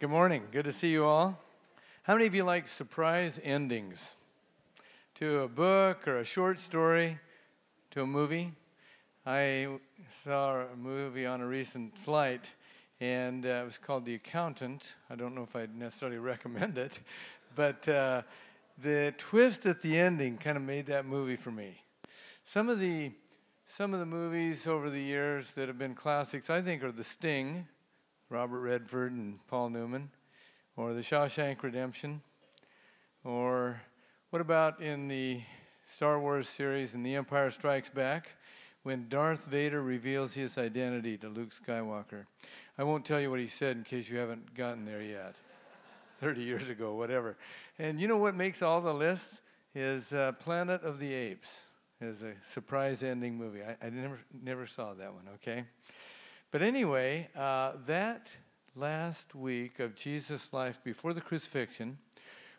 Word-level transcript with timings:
Good 0.00 0.08
morning. 0.08 0.44
Good 0.50 0.64
to 0.64 0.72
see 0.72 0.88
you 0.88 1.04
all. 1.04 1.38
How 2.04 2.14
many 2.14 2.26
of 2.26 2.34
you 2.34 2.42
like 2.42 2.68
surprise 2.68 3.38
endings 3.44 4.16
to 5.16 5.40
a 5.40 5.48
book 5.48 6.08
or 6.08 6.20
a 6.20 6.24
short 6.24 6.58
story, 6.58 7.18
to 7.90 8.00
a 8.00 8.06
movie? 8.06 8.54
I 9.26 9.68
saw 10.08 10.60
a 10.60 10.74
movie 10.74 11.26
on 11.26 11.42
a 11.42 11.46
recent 11.46 11.98
flight, 11.98 12.46
and 12.98 13.44
uh, 13.44 13.48
it 13.48 13.64
was 13.66 13.76
called 13.76 14.06
The 14.06 14.14
Accountant. 14.14 14.94
I 15.10 15.16
don't 15.16 15.34
know 15.34 15.42
if 15.42 15.54
I'd 15.54 15.76
necessarily 15.76 16.16
recommend 16.32 16.78
it, 16.78 16.98
but 17.54 17.86
uh, 17.86 18.22
the 18.82 19.12
twist 19.18 19.66
at 19.66 19.82
the 19.82 19.98
ending 19.98 20.38
kind 20.38 20.56
of 20.56 20.62
made 20.62 20.86
that 20.86 21.04
movie 21.04 21.36
for 21.36 21.50
me. 21.50 21.82
Some 22.46 22.70
of 22.70 22.80
the 22.80 23.12
some 23.66 23.92
of 23.92 24.00
the 24.00 24.06
movies 24.06 24.66
over 24.66 24.88
the 24.88 25.02
years 25.02 25.52
that 25.52 25.68
have 25.68 25.78
been 25.78 25.94
classics, 25.94 26.48
I 26.48 26.62
think, 26.62 26.82
are 26.82 26.90
The 26.90 27.04
Sting 27.04 27.66
Robert 28.30 28.60
Redford 28.60 29.10
and 29.10 29.44
Paul 29.48 29.70
Newman, 29.70 30.08
or 30.76 30.94
The 30.94 31.00
Shawshank 31.00 31.64
Redemption, 31.64 32.22
or 33.24 33.82
what 34.30 34.40
about 34.40 34.80
in 34.80 35.08
the 35.08 35.40
Star 35.84 36.20
Wars 36.20 36.48
series 36.48 36.94
in 36.94 37.02
The 37.02 37.16
Empire 37.16 37.50
Strikes 37.50 37.90
Back 37.90 38.28
when 38.84 39.08
Darth 39.08 39.46
Vader 39.46 39.82
reveals 39.82 40.32
his 40.32 40.56
identity 40.58 41.18
to 41.18 41.28
Luke 41.28 41.50
Skywalker? 41.50 42.26
I 42.78 42.84
won't 42.84 43.04
tell 43.04 43.20
you 43.20 43.30
what 43.30 43.40
he 43.40 43.48
said 43.48 43.76
in 43.76 43.82
case 43.82 44.08
you 44.08 44.18
haven't 44.18 44.54
gotten 44.54 44.84
there 44.84 45.02
yet. 45.02 45.34
30 46.20 46.42
years 46.42 46.68
ago, 46.68 46.94
whatever. 46.94 47.36
And 47.80 48.00
you 48.00 48.06
know 48.06 48.18
what 48.18 48.36
makes 48.36 48.62
all 48.62 48.80
the 48.80 48.94
lists? 48.94 49.40
Is 49.74 50.12
uh, 50.12 50.32
Planet 50.38 50.82
of 50.82 51.00
the 51.00 51.12
Apes. 51.12 51.62
Is 52.00 52.22
a 52.22 52.34
surprise 52.48 53.02
ending 53.02 53.36
movie. 53.36 53.60
I, 53.62 53.86
I 53.86 53.90
never 53.90 54.18
never 54.42 54.66
saw 54.66 54.94
that 54.94 55.12
one. 55.12 55.24
Okay, 55.34 55.64
but 56.50 56.62
anyway, 56.62 57.28
uh, 57.36 57.72
that 57.86 58.28
last 58.74 59.34
week 59.34 59.78
of 59.78 59.94
Jesus' 59.94 60.52
life 60.52 60.80
before 60.82 61.12
the 61.12 61.20
crucifixion, 61.20 61.98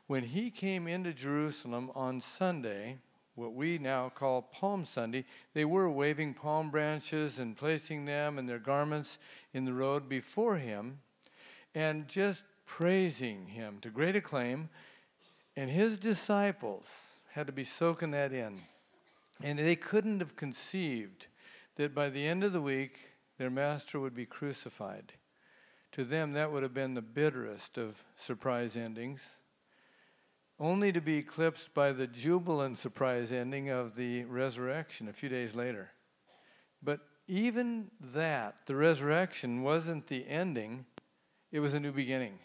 when 0.08 0.24
he 0.24 0.50
came 0.50 0.88
into 0.88 1.14
Jerusalem 1.14 1.92
on 1.96 2.22
Sunday, 2.22 2.98
what 3.36 3.54
we 3.54 3.78
now 3.78 4.10
call 4.10 4.42
Palm 4.42 4.86
Sunday, 4.86 5.26
they 5.54 5.66
were 5.66 5.90
waving 5.90 6.34
palm 6.34 6.70
branches 6.70 7.40
and 7.40 7.58
placing 7.58 8.06
them 8.06 8.38
and 8.38 8.48
their 8.48 8.60
garments 8.60 9.18
in 9.54 9.66
the 9.66 9.74
road 9.74 10.08
before 10.08 10.58
him 10.58 11.00
and 11.74 12.08
just 12.08 12.46
praising 12.66 13.48
him 13.48 13.78
to 13.82 13.90
great 13.90 14.16
acclaim. 14.16 14.70
And 15.56 15.70
his 15.70 15.98
disciples 15.98 17.16
had 17.32 17.48
to 17.48 17.54
be 17.54 17.64
soaking 17.64 18.12
that 18.12 18.32
in. 18.32 18.62
And 19.42 19.60
they 19.60 19.76
couldn't 19.76 20.20
have 20.20 20.36
conceived 20.36 21.28
that 21.76 21.96
by 21.96 22.10
the 22.10 22.26
end 22.26 22.44
of 22.44 22.54
the 22.54 22.62
week, 22.62 23.11
their 23.42 23.50
master 23.50 24.00
would 24.00 24.14
be 24.14 24.28
crucified. 24.28 25.14
To 25.94 26.04
them, 26.04 26.34
that 26.34 26.52
would 26.52 26.62
have 26.62 26.76
been 26.76 26.94
the 26.94 27.02
bitterest 27.02 27.76
of 27.76 28.04
surprise 28.16 28.78
endings, 28.78 29.20
only 30.60 30.92
to 30.92 31.02
be 31.02 31.18
eclipsed 31.18 31.74
by 31.74 31.92
the 31.92 32.06
jubilant 32.06 32.78
surprise 32.78 33.32
ending 33.32 33.72
of 33.72 33.96
the 33.96 34.26
resurrection 34.26 35.08
a 35.08 35.14
few 35.14 35.28
days 35.28 35.56
later. 35.56 35.90
But 36.84 37.00
even 37.28 37.90
that, 38.14 38.58
the 38.68 38.76
resurrection, 38.76 39.64
wasn't 39.64 40.06
the 40.06 40.24
ending, 40.28 40.86
it 41.52 41.62
was 41.62 41.74
a 41.74 41.80
new 41.80 41.92
beginning. 41.92 42.38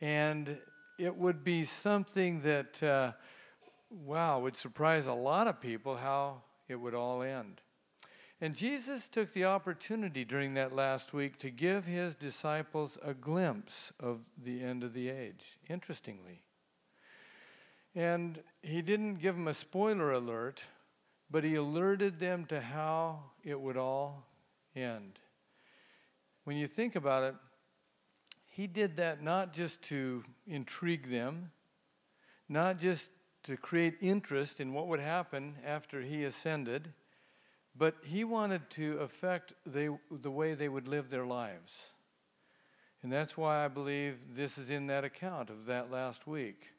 And 0.00 0.60
it 0.96 1.16
would 1.16 1.42
be 1.42 1.64
something 1.64 2.42
that, 2.42 2.80
uh, 2.84 3.12
wow, 3.90 4.38
would 4.38 4.56
surprise 4.56 5.08
a 5.08 5.12
lot 5.12 5.48
of 5.48 5.60
people 5.60 5.96
how 5.96 6.42
it 6.68 6.76
would 6.76 6.94
all 6.94 7.20
end. 7.20 7.62
And 8.40 8.54
Jesus 8.54 9.08
took 9.08 9.32
the 9.32 9.46
opportunity 9.46 10.24
during 10.24 10.54
that 10.54 10.72
last 10.72 11.12
week 11.12 11.38
to 11.40 11.50
give 11.50 11.86
his 11.86 12.14
disciples 12.14 12.96
a 13.02 13.12
glimpse 13.12 13.92
of 13.98 14.20
the 14.40 14.62
end 14.62 14.84
of 14.84 14.92
the 14.94 15.08
age, 15.08 15.58
interestingly. 15.68 16.42
And 17.96 18.40
he 18.62 18.80
didn't 18.80 19.16
give 19.16 19.34
them 19.34 19.48
a 19.48 19.54
spoiler 19.54 20.12
alert, 20.12 20.64
but 21.28 21.42
he 21.42 21.56
alerted 21.56 22.20
them 22.20 22.44
to 22.46 22.60
how 22.60 23.24
it 23.42 23.60
would 23.60 23.76
all 23.76 24.24
end. 24.76 25.18
When 26.44 26.56
you 26.56 26.68
think 26.68 26.94
about 26.94 27.24
it, 27.24 27.34
he 28.46 28.68
did 28.68 28.96
that 28.98 29.20
not 29.20 29.52
just 29.52 29.82
to 29.82 30.22
intrigue 30.46 31.08
them, 31.10 31.50
not 32.48 32.78
just 32.78 33.10
to 33.42 33.56
create 33.56 33.96
interest 34.00 34.60
in 34.60 34.72
what 34.72 34.86
would 34.86 35.00
happen 35.00 35.56
after 35.66 36.00
he 36.02 36.22
ascended 36.22 36.92
but 37.78 37.94
he 38.04 38.24
wanted 38.24 38.68
to 38.70 38.98
affect 38.98 39.54
they, 39.64 39.88
the 40.10 40.30
way 40.30 40.54
they 40.54 40.68
would 40.68 40.88
live 40.88 41.10
their 41.10 41.24
lives. 41.24 41.92
And 43.02 43.12
that's 43.12 43.36
why 43.36 43.64
I 43.64 43.68
believe 43.68 44.18
this 44.34 44.58
is 44.58 44.68
in 44.68 44.88
that 44.88 45.04
account 45.04 45.50
of 45.50 45.66
that 45.66 45.90
last 45.90 46.26
week. 46.26 46.72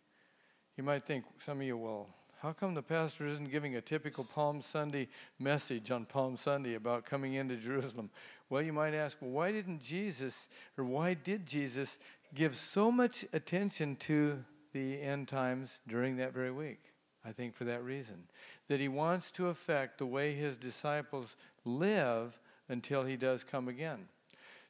You 0.76 0.84
might 0.84 1.04
think, 1.04 1.24
some 1.40 1.62
of 1.62 1.66
you, 1.66 1.78
well, 1.78 2.10
how 2.42 2.52
come 2.52 2.74
the 2.74 2.82
pastor 2.82 3.26
isn't 3.26 3.52
giving 3.52 3.76
a 3.76 3.82
typical 3.82 4.26
Palm 4.26 4.62
Sunday 4.62 5.08
message 5.40 5.92
on 5.92 6.06
Palm 6.06 6.36
Sunday 6.36 6.76
about 6.76 7.06
coming 7.06 7.36
into 7.36 7.56
Jerusalem? 7.56 8.10
Well, 8.50 8.62
you 8.62 8.74
might 8.74 8.94
ask, 8.94 9.18
well, 9.22 9.31
why 9.31 9.52
didn't 9.54 9.81
Jesus, 9.81 10.50
or 10.78 10.84
why 10.84 11.14
did 11.14 11.46
Jesus 11.46 11.98
give 12.36 12.56
so 12.56 12.92
much 12.92 13.26
attention 13.31 13.96
to 13.98 14.44
the 14.74 15.02
end 15.02 15.28
times 15.30 15.80
during 15.88 16.18
that 16.18 16.34
very 16.34 16.52
week? 16.52 16.89
I 17.25 17.31
think 17.31 17.53
for 17.53 17.66
that 17.66 17.84
reason. 17.84 18.24
That 18.68 18.80
he 18.80 18.88
wants 18.88 19.31
to 19.31 19.47
affect 19.47 19.97
the 19.97 20.06
way 20.06 20.34
his 20.34 20.57
disciples 20.57 21.35
live 21.66 22.40
until 22.69 23.03
he 23.03 23.18
does 23.18 23.44
come 23.44 23.68
again. 23.68 24.07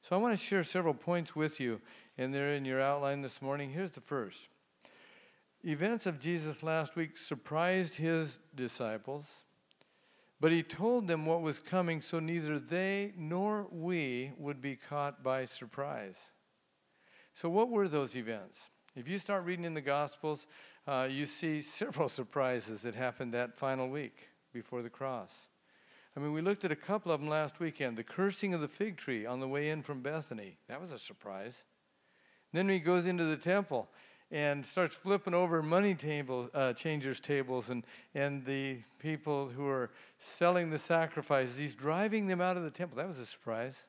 So 0.02 0.16
I 0.16 0.20
want 0.20 0.38
to 0.38 0.44
share 0.44 0.64
several 0.64 0.94
points 0.94 1.36
with 1.36 1.60
you, 1.60 1.82
and 2.18 2.34
they're 2.34 2.54
in 2.54 2.66
your 2.66 2.82
outline 2.82 3.22
this 3.22 3.42
morning. 3.42 3.70
Here's 3.70 3.92
the 3.92 4.02
first 4.02 4.50
Events 5.66 6.06
of 6.06 6.20
Jesus 6.20 6.64
last 6.64 6.96
week 6.96 7.18
surprised 7.18 7.96
his 7.96 8.40
disciples, 8.56 9.42
but 10.40 10.54
he 10.54 10.64
told 10.64 11.08
them 11.08 11.26
what 11.26 11.42
was 11.42 11.60
coming 11.60 12.00
so 12.00 12.20
neither 12.20 12.58
they 12.58 13.12
nor 13.18 13.68
we 13.70 14.32
would 14.38 14.62
be 14.62 14.78
caught 14.78 15.22
by 15.22 15.44
surprise. 15.44 16.32
So, 17.34 17.50
what 17.50 17.70
were 17.70 17.90
those 17.90 18.16
events? 18.16 18.70
If 18.96 19.08
you 19.08 19.18
start 19.18 19.44
reading 19.44 19.66
in 19.66 19.74
the 19.74 19.82
Gospels, 19.82 20.48
uh, 20.90 21.08
you 21.10 21.26
see 21.28 21.62
several 21.62 22.10
surprises 22.20 22.82
that 22.82 22.96
happened 22.96 23.34
that 23.34 23.58
final 23.58 23.88
week 23.88 24.30
before 24.52 24.82
the 24.82 24.90
cross. 24.90 25.48
I 26.18 26.20
mean, 26.20 26.34
we 26.34 26.42
looked 26.42 26.66
at 26.66 26.72
a 26.72 26.76
couple 26.76 27.12
of 27.12 27.20
them 27.20 27.30
last 27.30 27.60
weekend. 27.60 27.96
The 27.96 28.04
cursing 28.04 28.56
of 28.56 28.62
the 28.62 28.68
fig 28.68 28.98
tree 28.98 29.26
on 29.26 29.40
the 29.40 29.48
way 29.48 29.70
in 29.70 29.84
from 29.84 30.02
Bethany. 30.02 30.58
That 30.68 30.82
was 30.82 30.92
a 30.92 30.98
surprise. 30.98 31.64
Then 32.52 32.68
he 32.68 32.80
goes 32.80 33.06
into 33.06 33.24
the 33.26 33.38
temple 33.38 33.88
and 34.32 34.66
starts 34.66 34.96
flipping 34.96 35.36
over 35.36 35.62
money 35.62 35.94
tables, 35.94 36.50
uh, 36.56 36.74
changers' 36.74 37.20
tables 37.20 37.70
and, 37.70 37.86
and 38.16 38.44
the 38.46 38.80
people 38.98 39.48
who 39.50 39.68
are 39.68 39.92
selling 40.18 40.72
the 40.72 40.78
sacrifices. 40.80 41.58
He's 41.58 41.76
driving 41.76 42.26
them 42.26 42.42
out 42.42 42.58
of 42.58 42.64
the 42.64 42.72
temple. 42.72 42.98
That 42.98 43.08
was 43.08 43.20
a 43.20 43.26
surprise. 43.28 43.86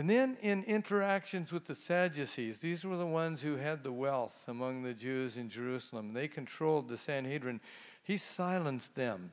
And 0.00 0.08
then 0.08 0.38
in 0.40 0.64
interactions 0.64 1.52
with 1.52 1.66
the 1.66 1.74
Sadducees, 1.74 2.56
these 2.56 2.86
were 2.86 2.96
the 2.96 3.04
ones 3.04 3.42
who 3.42 3.56
had 3.56 3.84
the 3.84 3.92
wealth 3.92 4.46
among 4.48 4.82
the 4.82 4.94
Jews 4.94 5.36
in 5.36 5.50
Jerusalem. 5.50 6.14
They 6.14 6.26
controlled 6.26 6.88
the 6.88 6.96
Sanhedrin. 6.96 7.60
He 8.02 8.16
silenced 8.16 8.94
them. 8.94 9.30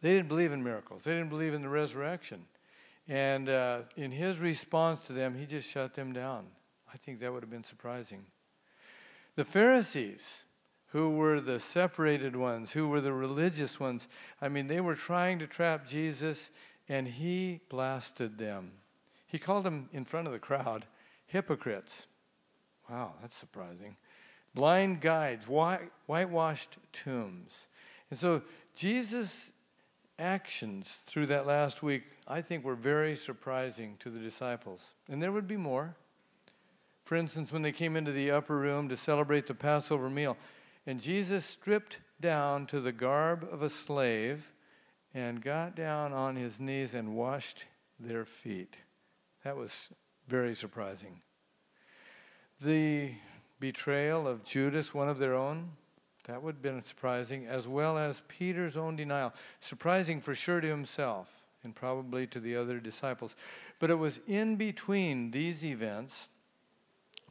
They 0.00 0.12
didn't 0.12 0.26
believe 0.26 0.50
in 0.50 0.64
miracles, 0.64 1.04
they 1.04 1.12
didn't 1.12 1.28
believe 1.28 1.54
in 1.54 1.62
the 1.62 1.68
resurrection. 1.68 2.46
And 3.06 3.48
uh, 3.48 3.82
in 3.94 4.10
his 4.10 4.40
response 4.40 5.06
to 5.06 5.12
them, 5.12 5.36
he 5.36 5.46
just 5.46 5.70
shut 5.70 5.94
them 5.94 6.12
down. 6.12 6.46
I 6.92 6.96
think 6.96 7.20
that 7.20 7.32
would 7.32 7.44
have 7.44 7.48
been 7.48 7.62
surprising. 7.62 8.26
The 9.36 9.44
Pharisees, 9.44 10.46
who 10.88 11.10
were 11.10 11.40
the 11.40 11.60
separated 11.60 12.34
ones, 12.34 12.72
who 12.72 12.88
were 12.88 13.00
the 13.00 13.12
religious 13.12 13.78
ones, 13.78 14.08
I 14.42 14.48
mean, 14.48 14.66
they 14.66 14.80
were 14.80 14.96
trying 14.96 15.38
to 15.38 15.46
trap 15.46 15.86
Jesus, 15.86 16.50
and 16.88 17.06
he 17.06 17.60
blasted 17.68 18.36
them. 18.36 18.72
He 19.30 19.38
called 19.38 19.64
them 19.64 19.88
in 19.92 20.04
front 20.04 20.26
of 20.26 20.32
the 20.32 20.38
crowd 20.38 20.86
hypocrites. 21.26 22.08
Wow, 22.88 23.14
that's 23.20 23.36
surprising. 23.36 23.96
Blind 24.54 25.00
guides, 25.00 25.46
whitewashed 25.46 26.78
tombs. 26.92 27.68
And 28.10 28.18
so 28.18 28.42
Jesus' 28.74 29.52
actions 30.18 31.02
through 31.06 31.26
that 31.26 31.46
last 31.46 31.82
week, 31.82 32.02
I 32.26 32.40
think, 32.40 32.64
were 32.64 32.74
very 32.74 33.14
surprising 33.14 33.96
to 34.00 34.10
the 34.10 34.18
disciples. 34.18 34.94
And 35.08 35.22
there 35.22 35.30
would 35.30 35.46
be 35.46 35.56
more. 35.56 35.94
For 37.04 37.14
instance, 37.16 37.52
when 37.52 37.62
they 37.62 37.72
came 37.72 37.96
into 37.96 38.12
the 38.12 38.32
upper 38.32 38.58
room 38.58 38.88
to 38.88 38.96
celebrate 38.96 39.46
the 39.46 39.54
Passover 39.54 40.10
meal, 40.10 40.36
and 40.86 41.00
Jesus 41.00 41.44
stripped 41.44 42.00
down 42.20 42.66
to 42.66 42.80
the 42.80 42.92
garb 42.92 43.48
of 43.50 43.62
a 43.62 43.70
slave 43.70 44.52
and 45.14 45.40
got 45.40 45.76
down 45.76 46.12
on 46.12 46.34
his 46.34 46.58
knees 46.58 46.94
and 46.94 47.14
washed 47.14 47.66
their 48.00 48.24
feet. 48.24 48.78
That 49.44 49.56
was 49.56 49.90
very 50.28 50.54
surprising. 50.54 51.20
The 52.60 53.12
betrayal 53.58 54.28
of 54.28 54.44
Judas, 54.44 54.92
one 54.94 55.08
of 55.08 55.18
their 55.18 55.34
own, 55.34 55.70
that 56.24 56.42
would 56.42 56.56
have 56.56 56.62
been 56.62 56.84
surprising, 56.84 57.46
as 57.46 57.66
well 57.66 57.96
as 57.96 58.22
Peter's 58.28 58.76
own 58.76 58.96
denial. 58.96 59.32
Surprising 59.60 60.20
for 60.20 60.34
sure 60.34 60.60
to 60.60 60.68
himself 60.68 61.42
and 61.64 61.74
probably 61.74 62.26
to 62.26 62.40
the 62.40 62.56
other 62.56 62.78
disciples. 62.78 63.36
But 63.78 63.90
it 63.90 63.96
was 63.96 64.20
in 64.26 64.56
between 64.56 65.30
these 65.30 65.64
events 65.64 66.28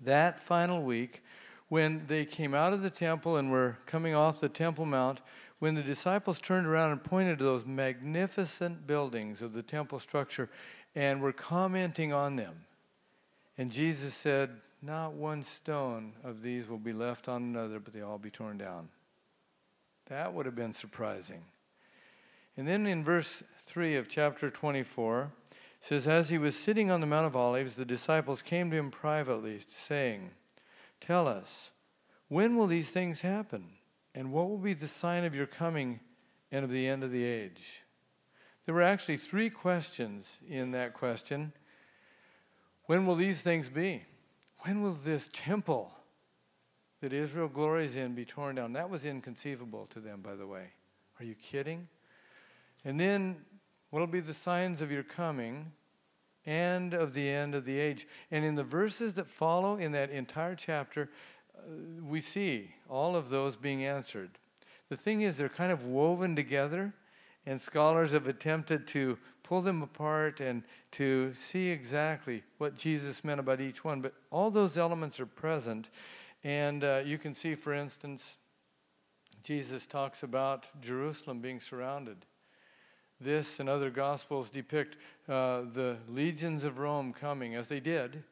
that 0.02 0.40
final 0.40 0.82
week, 0.82 1.24
when 1.68 2.06
they 2.08 2.26
came 2.26 2.56
out 2.56 2.74
of 2.74 2.82
the 2.82 2.90
temple 2.90 3.38
and 3.38 3.52
were 3.52 3.78
coming 3.86 4.16
off 4.16 4.40
the 4.40 4.50
Temple 4.50 4.86
Mount, 4.86 5.22
when 5.60 5.76
the 5.76 5.84
disciples 5.84 6.40
turned 6.40 6.66
around 6.66 6.92
and 6.92 7.04
pointed 7.04 7.38
to 7.38 7.44
those 7.44 7.66
magnificent 7.66 8.88
buildings 8.88 9.42
of 9.42 9.54
the 9.54 9.62
temple 9.62 10.00
structure 10.00 10.50
and 10.96 11.22
were 11.22 11.34
commenting 11.34 12.12
on 12.14 12.36
them. 12.36 12.56
And 13.58 13.70
Jesus 13.70 14.14
said, 14.14 14.50
Not 14.82 15.14
one 15.14 15.44
stone 15.44 16.14
of 16.24 16.42
these 16.42 16.70
will 16.70 16.78
be 16.78 16.94
left 16.94 17.28
on 17.28 17.44
another, 17.44 17.80
but 17.80 17.94
they 17.94 18.02
all 18.02 18.18
be 18.18 18.32
torn 18.32 18.58
down. 18.58 18.90
That 20.08 20.34
would 20.34 20.46
have 20.46 20.56
been 20.56 20.74
surprising. 20.74 21.44
And 22.58 22.68
then 22.68 22.88
in 22.88 23.04
verse 23.04 23.44
3 23.66 23.96
of 23.98 24.10
chapter 24.10 24.50
24, 24.50 25.32
says, 25.82 26.08
As 26.08 26.30
he 26.30 26.38
was 26.38 26.58
sitting 26.58 26.90
on 26.92 27.02
the 27.02 27.08
Mount 27.08 27.28
of 27.28 27.36
Olives, 27.36 27.76
the 27.76 27.86
disciples 27.86 28.42
came 28.42 28.70
to 28.72 28.78
him 28.78 28.92
privately, 28.92 29.60
saying, 29.68 30.32
Tell 31.00 31.28
us, 31.28 31.72
when 32.28 32.56
will 32.56 32.68
these 32.68 32.90
things 32.90 33.22
happen? 33.22 33.66
And 34.16 34.32
what 34.32 34.50
will 34.50 34.58
be 34.58 34.74
the 34.74 34.88
sign 34.88 35.24
of 35.24 35.36
your 35.36 35.46
coming 35.46 36.00
and 36.52 36.64
of 36.64 36.72
the 36.72 36.88
end 36.88 37.04
of 37.04 37.12
the 37.12 37.24
age? 37.24 37.84
There 38.66 38.76
were 38.76 38.82
actually 38.82 39.18
three 39.18 39.50
questions 39.50 40.42
in 40.48 40.72
that 40.72 40.94
question. 40.94 41.54
When 42.86 43.06
will 43.06 43.16
these 43.16 43.42
things 43.42 43.70
be? 43.70 44.04
When 44.60 44.82
will 44.82 44.94
this 44.94 45.30
temple 45.34 45.92
that 47.02 47.14
Israel 47.14 47.48
glories 47.48 47.96
in 47.96 48.14
be 48.14 48.26
torn 48.26 48.56
down? 48.56 48.74
That 48.74 48.90
was 48.90 49.06
inconceivable 49.06 49.88
to 49.92 50.00
them, 50.00 50.22
by 50.22 50.36
the 50.36 50.48
way. 50.48 50.68
Are 51.20 51.26
you 51.26 51.36
kidding? 51.36 51.88
And 52.86 53.00
then, 53.00 53.38
what 53.90 54.00
will 54.00 54.08
be 54.08 54.20
the 54.20 54.34
signs 54.34 54.82
of 54.82 54.92
your 54.92 55.04
coming 55.04 55.72
and 56.46 56.94
of 56.94 57.14
the 57.14 57.28
end 57.28 57.56
of 57.56 57.66
the 57.66 57.78
age? 57.78 58.08
And 58.32 58.46
in 58.46 58.56
the 58.56 58.64
verses 58.64 59.14
that 59.14 59.28
follow 59.28 59.78
in 59.78 59.92
that 59.94 60.10
entire 60.12 60.56
chapter, 60.56 61.10
we 62.08 62.22
see 62.22 62.72
all 62.90 63.16
of 63.16 63.30
those 63.30 63.56
being 63.56 63.86
answered. 63.86 64.32
The 64.90 64.98
thing 64.98 65.22
is, 65.22 65.38
they're 65.38 65.50
kind 65.50 65.72
of 65.72 65.86
woven 65.86 66.36
together, 66.36 66.94
and 67.46 67.60
scholars 67.60 68.12
have 68.12 68.28
attempted 68.28 68.88
to 68.88 69.18
pull 69.44 69.62
them 69.62 69.82
apart 69.82 70.42
and 70.42 70.64
to 70.92 71.34
see 71.34 71.70
exactly 71.70 72.44
what 72.58 72.76
Jesus 72.76 73.24
meant 73.24 73.40
about 73.40 73.62
each 73.62 73.84
one. 73.84 74.02
But 74.02 74.14
all 74.32 74.52
those 74.52 74.78
elements 74.78 75.20
are 75.20 75.26
present, 75.26 75.90
and 76.44 76.84
uh, 76.84 77.02
you 77.06 77.18
can 77.18 77.34
see, 77.34 77.56
for 77.56 77.74
instance, 77.74 78.38
Jesus 79.44 79.86
talks 79.86 80.24
about 80.24 80.68
Jerusalem 80.82 81.40
being 81.40 81.60
surrounded. 81.60 82.26
This 83.22 83.60
and 83.60 83.68
other 83.68 83.90
gospels 83.90 84.50
depict 84.50 84.98
uh, 85.28 85.62
the 85.74 85.98
legions 86.08 86.64
of 86.64 86.80
Rome 86.80 87.14
coming, 87.14 87.56
as 87.56 87.68
they 87.68 87.80
did 87.80 88.24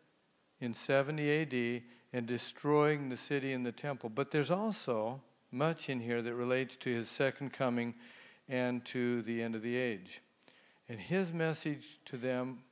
in 0.60 0.74
70 0.74 1.42
AD, 1.42 1.84
and 2.18 2.26
destroying 2.26 3.10
the 3.10 3.16
city 3.16 3.54
and 3.54 3.64
the 3.64 3.72
temple. 3.72 4.10
But 4.10 4.32
there's 4.32 4.50
also 4.50 5.22
much 5.52 5.88
in 5.88 6.00
here 6.00 6.20
that 6.24 6.34
relates 6.34 6.76
to 6.78 6.90
his 6.90 7.10
second 7.10 7.54
coming 7.54 7.94
and 8.50 8.84
to 8.86 9.22
the 9.22 9.44
end 9.44 9.54
of 9.54 9.62
the 9.62 9.76
age. 9.78 10.24
And 10.90 11.00
his 11.00 11.32
message 11.32 12.00
to 12.06 12.18
them, 12.18 12.64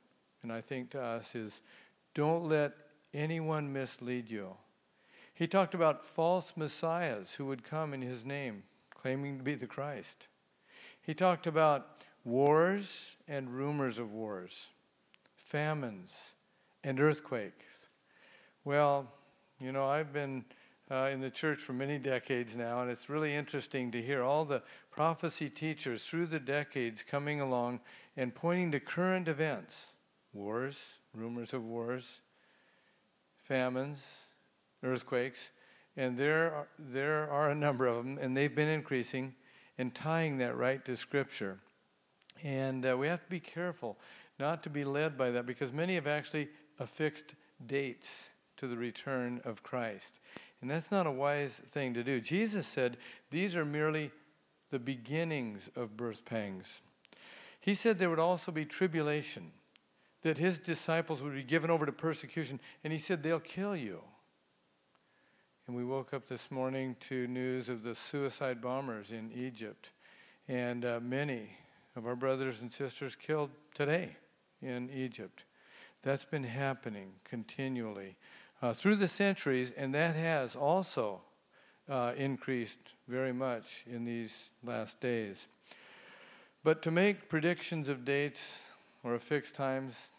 and 0.42 0.52
I 0.52 0.60
think 0.60 0.90
to 0.90 1.00
us, 1.00 1.36
is 1.36 1.62
don't 2.12 2.48
let 2.48 2.72
anyone 3.14 3.72
mislead 3.72 4.28
you. 4.28 4.56
He 5.32 5.46
talked 5.46 5.74
about 5.74 6.04
false 6.04 6.54
messiahs 6.56 7.34
who 7.34 7.46
would 7.46 7.62
come 7.62 7.94
in 7.94 8.02
his 8.02 8.24
name, 8.24 8.64
claiming 8.90 9.38
to 9.38 9.44
be 9.44 9.54
the 9.54 9.68
Christ. 9.68 10.26
He 11.00 11.14
talked 11.14 11.46
about 11.46 11.98
wars 12.24 13.14
and 13.28 13.48
rumors 13.48 14.00
of 14.00 14.10
wars, 14.10 14.70
famines 15.36 16.34
and 16.82 16.98
earthquakes. 16.98 17.64
Well, 18.64 19.12
you 19.60 19.72
know, 19.72 19.86
I've 19.86 20.12
been 20.12 20.44
uh, 20.90 21.08
in 21.12 21.20
the 21.20 21.30
church 21.30 21.58
for 21.58 21.72
many 21.72 21.98
decades 21.98 22.56
now, 22.56 22.82
and 22.82 22.90
it's 22.90 23.08
really 23.08 23.34
interesting 23.34 23.90
to 23.92 24.02
hear 24.02 24.22
all 24.22 24.44
the 24.44 24.62
prophecy 24.90 25.48
teachers 25.48 26.04
through 26.04 26.26
the 26.26 26.38
decades 26.38 27.02
coming 27.02 27.40
along 27.40 27.80
and 28.16 28.34
pointing 28.34 28.70
to 28.72 28.80
current 28.80 29.28
events 29.28 29.92
wars, 30.32 30.98
rumors 31.14 31.54
of 31.54 31.64
wars, 31.64 32.20
famines, 33.42 34.26
earthquakes, 34.82 35.50
and 35.96 36.18
there 36.18 36.52
are, 36.52 36.68
there 36.78 37.30
are 37.30 37.48
a 37.50 37.54
number 37.54 37.86
of 37.86 37.96
them, 37.96 38.18
and 38.20 38.36
they've 38.36 38.54
been 38.54 38.68
increasing, 38.68 39.34
and 39.78 39.94
tying 39.94 40.36
that 40.36 40.54
right 40.54 40.84
to 40.84 40.94
Scripture. 40.94 41.58
And 42.44 42.84
uh, 42.84 42.98
we 42.98 43.06
have 43.06 43.24
to 43.24 43.30
be 43.30 43.40
careful 43.40 43.96
not 44.38 44.62
to 44.64 44.70
be 44.70 44.84
led 44.84 45.16
by 45.16 45.30
that 45.30 45.46
because 45.46 45.72
many 45.72 45.94
have 45.94 46.06
actually 46.06 46.48
affixed 46.78 47.34
dates 47.66 48.30
to 48.56 48.66
the 48.66 48.76
return 48.76 49.40
of 49.44 49.62
Christ. 49.62 50.20
And 50.60 50.70
that's 50.70 50.90
not 50.90 51.06
a 51.06 51.12
wise 51.12 51.60
thing 51.68 51.94
to 51.94 52.02
do. 52.02 52.20
Jesus 52.20 52.66
said 52.66 52.96
these 53.30 53.56
are 53.56 53.64
merely 53.64 54.10
the 54.70 54.78
beginnings 54.78 55.70
of 55.76 55.96
birth 55.96 56.24
pangs. 56.24 56.80
He 57.60 57.74
said 57.74 57.98
there 57.98 58.10
would 58.10 58.18
also 58.18 58.52
be 58.52 58.64
tribulation, 58.64 59.52
that 60.22 60.38
his 60.38 60.58
disciples 60.58 61.22
would 61.22 61.34
be 61.34 61.42
given 61.42 61.70
over 61.70 61.86
to 61.86 61.92
persecution, 61.92 62.60
and 62.82 62.92
he 62.92 62.98
said 62.98 63.22
they'll 63.22 63.40
kill 63.40 63.76
you. 63.76 64.00
And 65.66 65.76
we 65.76 65.84
woke 65.84 66.14
up 66.14 66.28
this 66.28 66.50
morning 66.50 66.94
to 67.08 67.26
news 67.26 67.68
of 67.68 67.82
the 67.82 67.94
suicide 67.94 68.60
bombers 68.60 69.10
in 69.10 69.32
Egypt, 69.32 69.90
and 70.48 70.84
uh, 70.84 71.00
many 71.02 71.50
of 71.96 72.06
our 72.06 72.14
brothers 72.14 72.60
and 72.60 72.70
sisters 72.70 73.16
killed 73.16 73.50
today 73.74 74.16
in 74.62 74.90
Egypt. 74.90 75.44
That's 76.02 76.24
been 76.24 76.44
happening 76.44 77.12
continually 77.24 78.16
uh, 78.62 78.72
through 78.72 78.96
the 78.96 79.08
centuries, 79.08 79.72
and 79.76 79.94
that 79.94 80.16
has 80.16 80.56
also 80.56 81.20
uh, 81.88 82.12
increased 82.16 82.80
very 83.08 83.32
much 83.32 83.84
in 83.86 84.04
these 84.04 84.50
last 84.64 85.00
days. 85.00 85.48
But 86.64 86.82
to 86.82 86.90
make 86.90 87.28
predictions 87.28 87.88
of 87.88 88.04
dates 88.04 88.72
or 89.04 89.14
of 89.14 89.22
fixed 89.22 89.54
times, 89.54 90.12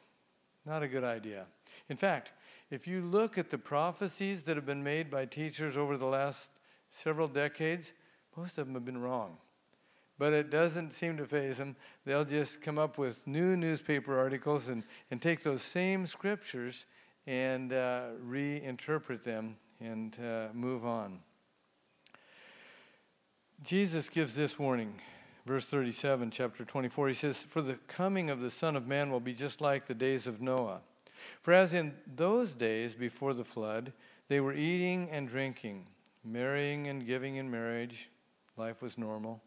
not 0.66 0.84
a 0.84 0.88
good 0.88 1.04
idea. 1.04 1.46
In 1.90 1.98
fact, 1.98 2.32
if 2.70 2.88
you 2.88 3.02
look 3.02 3.38
at 3.38 3.50
the 3.50 3.58
prophecies 3.58 4.44
that 4.44 4.56
have 4.56 4.66
been 4.66 4.84
made 4.84 5.10
by 5.10 5.26
teachers 5.26 5.78
over 5.78 5.98
the 5.98 6.06
last 6.06 6.52
several 6.92 7.28
decades, 7.28 7.94
most 8.36 8.58
of 8.58 8.66
them 8.66 8.76
have 8.76 8.86
been 8.86 9.02
wrong. 9.02 9.38
But 10.20 10.34
it 10.34 10.50
doesn't 10.50 10.94
seem 10.94 11.18
to 11.18 11.26
phase 11.26 11.58
them. 11.58 11.76
They'll 12.06 12.26
just 12.26 12.62
come 12.62 12.78
up 12.78 12.98
with 12.98 13.26
new 13.28 13.56
newspaper 13.56 14.18
articles 14.18 14.70
and, 14.70 14.84
and 15.12 15.22
take 15.22 15.44
those 15.44 15.62
same 15.62 16.06
scriptures 16.06 16.86
and 17.28 17.74
uh, 17.74 18.04
reinterpret 18.26 19.22
them 19.22 19.58
and 19.82 20.18
uh, 20.20 20.48
move 20.54 20.86
on. 20.86 21.20
Jesus 23.62 24.08
gives 24.08 24.34
this 24.34 24.58
warning, 24.58 24.94
verse 25.46 25.66
37, 25.66 26.32
chapter 26.32 26.64
24. 26.64 27.10
He 27.10 27.14
says, 27.14 27.38
For 27.38 27.62
the 27.62 27.78
coming 27.88 28.30
of 28.30 28.40
the 28.40 28.50
Son 28.50 28.76
of 28.76 28.88
Man 28.88 29.12
will 29.12 29.20
be 29.20 29.34
just 29.34 29.60
like 29.60 29.86
the 29.86 29.94
days 29.94 30.26
of 30.26 30.42
Noah. 30.42 30.80
For 31.42 31.54
as 31.54 31.74
in 31.74 31.96
those 32.16 32.54
days 32.54 32.96
before 32.96 33.34
the 33.34 33.44
flood, 33.44 33.92
they 34.30 34.40
were 34.40 34.54
eating 34.54 35.10
and 35.10 35.28
drinking, 35.28 35.88
marrying 36.24 36.88
and 36.88 37.06
giving 37.06 37.36
in 37.36 37.52
marriage, 37.52 38.10
life 38.56 38.82
was 38.82 38.98
normal, 38.98 39.42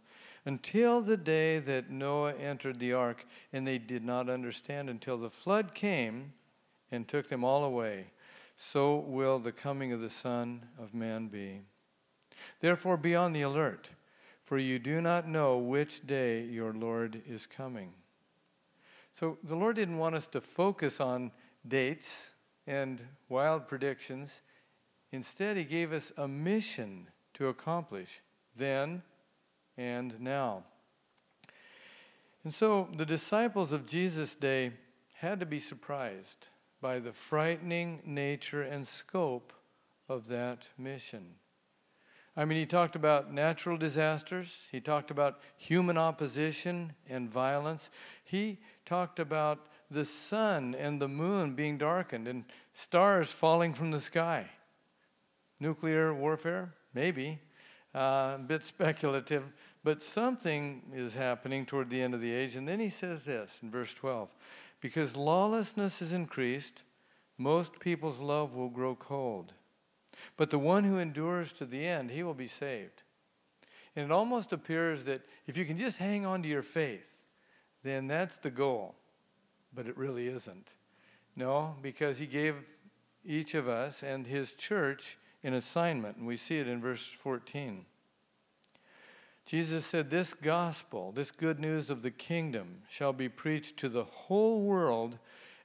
until 0.44 1.00
the 1.00 1.16
day 1.16 1.58
that 1.60 1.90
Noah 1.90 2.34
entered 2.34 2.78
the 2.78 2.92
ark, 2.92 3.24
and 3.52 3.66
they 3.66 3.78
did 3.78 4.04
not 4.04 4.28
understand 4.28 4.90
until 4.90 5.16
the 5.16 5.30
flood 5.30 5.74
came 5.74 6.32
and 6.90 7.06
took 7.06 7.28
them 7.28 7.44
all 7.44 7.64
away, 7.64 8.06
so 8.56 8.96
will 8.96 9.38
the 9.38 9.52
coming 9.52 9.92
of 9.92 10.00
the 10.00 10.10
Son 10.10 10.66
of 10.78 10.94
Man 10.94 11.28
be. 11.28 11.62
Therefore, 12.60 12.96
be 12.96 13.14
on 13.14 13.32
the 13.32 13.42
alert, 13.42 13.90
for 14.44 14.58
you 14.58 14.78
do 14.78 15.00
not 15.00 15.28
know 15.28 15.58
which 15.58 16.06
day 16.06 16.42
your 16.42 16.72
Lord 16.72 17.22
is 17.26 17.46
coming. 17.46 17.92
So, 19.12 19.38
the 19.42 19.56
Lord 19.56 19.76
didn't 19.76 19.98
want 19.98 20.14
us 20.14 20.26
to 20.28 20.40
focus 20.40 21.00
on 21.00 21.32
dates 21.66 22.34
and 22.66 23.00
wild 23.28 23.66
predictions. 23.66 24.42
Instead, 25.12 25.56
He 25.56 25.64
gave 25.64 25.92
us 25.92 26.12
a 26.16 26.28
mission 26.28 27.08
to 27.34 27.48
accomplish 27.48 28.20
then 28.56 29.02
and 29.76 30.20
now. 30.20 30.64
And 32.44 32.54
so, 32.54 32.88
the 32.96 33.06
disciples 33.06 33.72
of 33.72 33.86
Jesus' 33.86 34.34
day 34.34 34.72
had 35.14 35.40
to 35.40 35.46
be 35.46 35.60
surprised 35.60 36.48
by 36.80 36.98
the 36.98 37.12
frightening 37.12 38.00
nature 38.04 38.62
and 38.62 38.86
scope 38.86 39.52
of 40.08 40.28
that 40.28 40.68
mission. 40.78 41.34
I 42.36 42.44
mean, 42.44 42.58
he 42.58 42.66
talked 42.66 42.96
about 42.96 43.32
natural 43.32 43.76
disasters, 43.76 44.68
he 44.70 44.80
talked 44.80 45.10
about 45.10 45.40
human 45.56 45.98
opposition 45.98 46.94
and 47.08 47.28
violence, 47.30 47.90
he 48.24 48.58
talked 48.84 49.18
about 49.18 49.66
the 49.90 50.04
sun 50.04 50.74
and 50.78 51.02
the 51.02 51.08
moon 51.08 51.54
being 51.54 51.76
darkened 51.76 52.28
and 52.28 52.44
stars 52.72 53.30
falling 53.30 53.74
from 53.74 53.90
the 53.90 54.00
sky. 54.00 54.48
Nuclear 55.58 56.14
warfare? 56.14 56.74
Maybe. 56.94 57.40
Uh, 57.92 58.36
a 58.36 58.44
bit 58.46 58.64
speculative, 58.64 59.42
but 59.82 60.00
something 60.00 60.82
is 60.94 61.12
happening 61.12 61.66
toward 61.66 61.90
the 61.90 62.00
end 62.00 62.14
of 62.14 62.20
the 62.20 62.32
age. 62.32 62.54
And 62.54 62.66
then 62.66 62.78
he 62.78 62.88
says 62.88 63.24
this 63.24 63.58
in 63.62 63.70
verse 63.70 63.92
12 63.94 64.32
because 64.80 65.16
lawlessness 65.16 66.00
is 66.00 66.12
increased, 66.12 66.82
most 67.38 67.80
people's 67.80 68.18
love 68.18 68.54
will 68.54 68.68
grow 68.68 68.94
cold. 68.94 69.52
But 70.36 70.50
the 70.50 70.58
one 70.58 70.84
who 70.84 70.98
endures 70.98 71.52
to 71.54 71.64
the 71.64 71.86
end, 71.86 72.10
he 72.10 72.22
will 72.22 72.34
be 72.34 72.46
saved. 72.46 73.02
And 73.96 74.04
it 74.04 74.12
almost 74.12 74.52
appears 74.52 75.04
that 75.04 75.22
if 75.46 75.56
you 75.56 75.64
can 75.64 75.76
just 75.76 75.98
hang 75.98 76.24
on 76.24 76.42
to 76.42 76.48
your 76.48 76.62
faith, 76.62 77.24
then 77.82 78.06
that's 78.06 78.36
the 78.38 78.50
goal. 78.50 78.94
But 79.74 79.86
it 79.86 79.96
really 79.96 80.28
isn't. 80.28 80.74
No, 81.36 81.76
because 81.82 82.18
he 82.18 82.26
gave 82.26 82.56
each 83.24 83.54
of 83.54 83.68
us 83.68 84.02
and 84.02 84.26
his 84.26 84.54
church 84.54 85.18
an 85.42 85.54
assignment, 85.54 86.16
and 86.16 86.26
we 86.26 86.36
see 86.36 86.58
it 86.58 86.68
in 86.68 86.80
verse 86.80 87.06
14. 87.06 87.84
Jesus 89.46 89.86
said, 89.86 90.10
This 90.10 90.34
gospel, 90.34 91.12
this 91.12 91.30
good 91.30 91.58
news 91.58 91.90
of 91.90 92.02
the 92.02 92.10
kingdom, 92.10 92.82
shall 92.88 93.12
be 93.12 93.28
preached 93.28 93.76
to 93.78 93.88
the 93.88 94.04
whole 94.04 94.60
world 94.60 95.18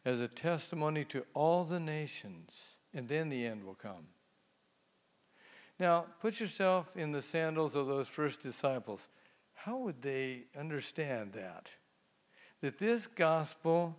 as 0.06 0.20
a 0.20 0.28
testimony 0.28 1.04
to 1.06 1.26
all 1.34 1.64
the 1.64 1.80
nations, 1.80 2.76
and 2.94 3.08
then 3.08 3.30
the 3.30 3.46
end 3.46 3.64
will 3.66 3.76
come. 3.76 4.08
Now, 5.80 6.06
put 6.22 6.40
yourself 6.40 6.96
in 6.96 7.12
the 7.12 7.22
sandals 7.22 7.76
of 7.76 7.88
those 7.88 8.08
first 8.08 8.42
disciples. 8.42 9.10
How 9.54 9.78
would 9.78 10.02
they 10.02 10.44
understand 10.58 11.34
that? 11.34 11.72
That 12.62 12.78
this 12.78 13.08
gospel 13.08 13.98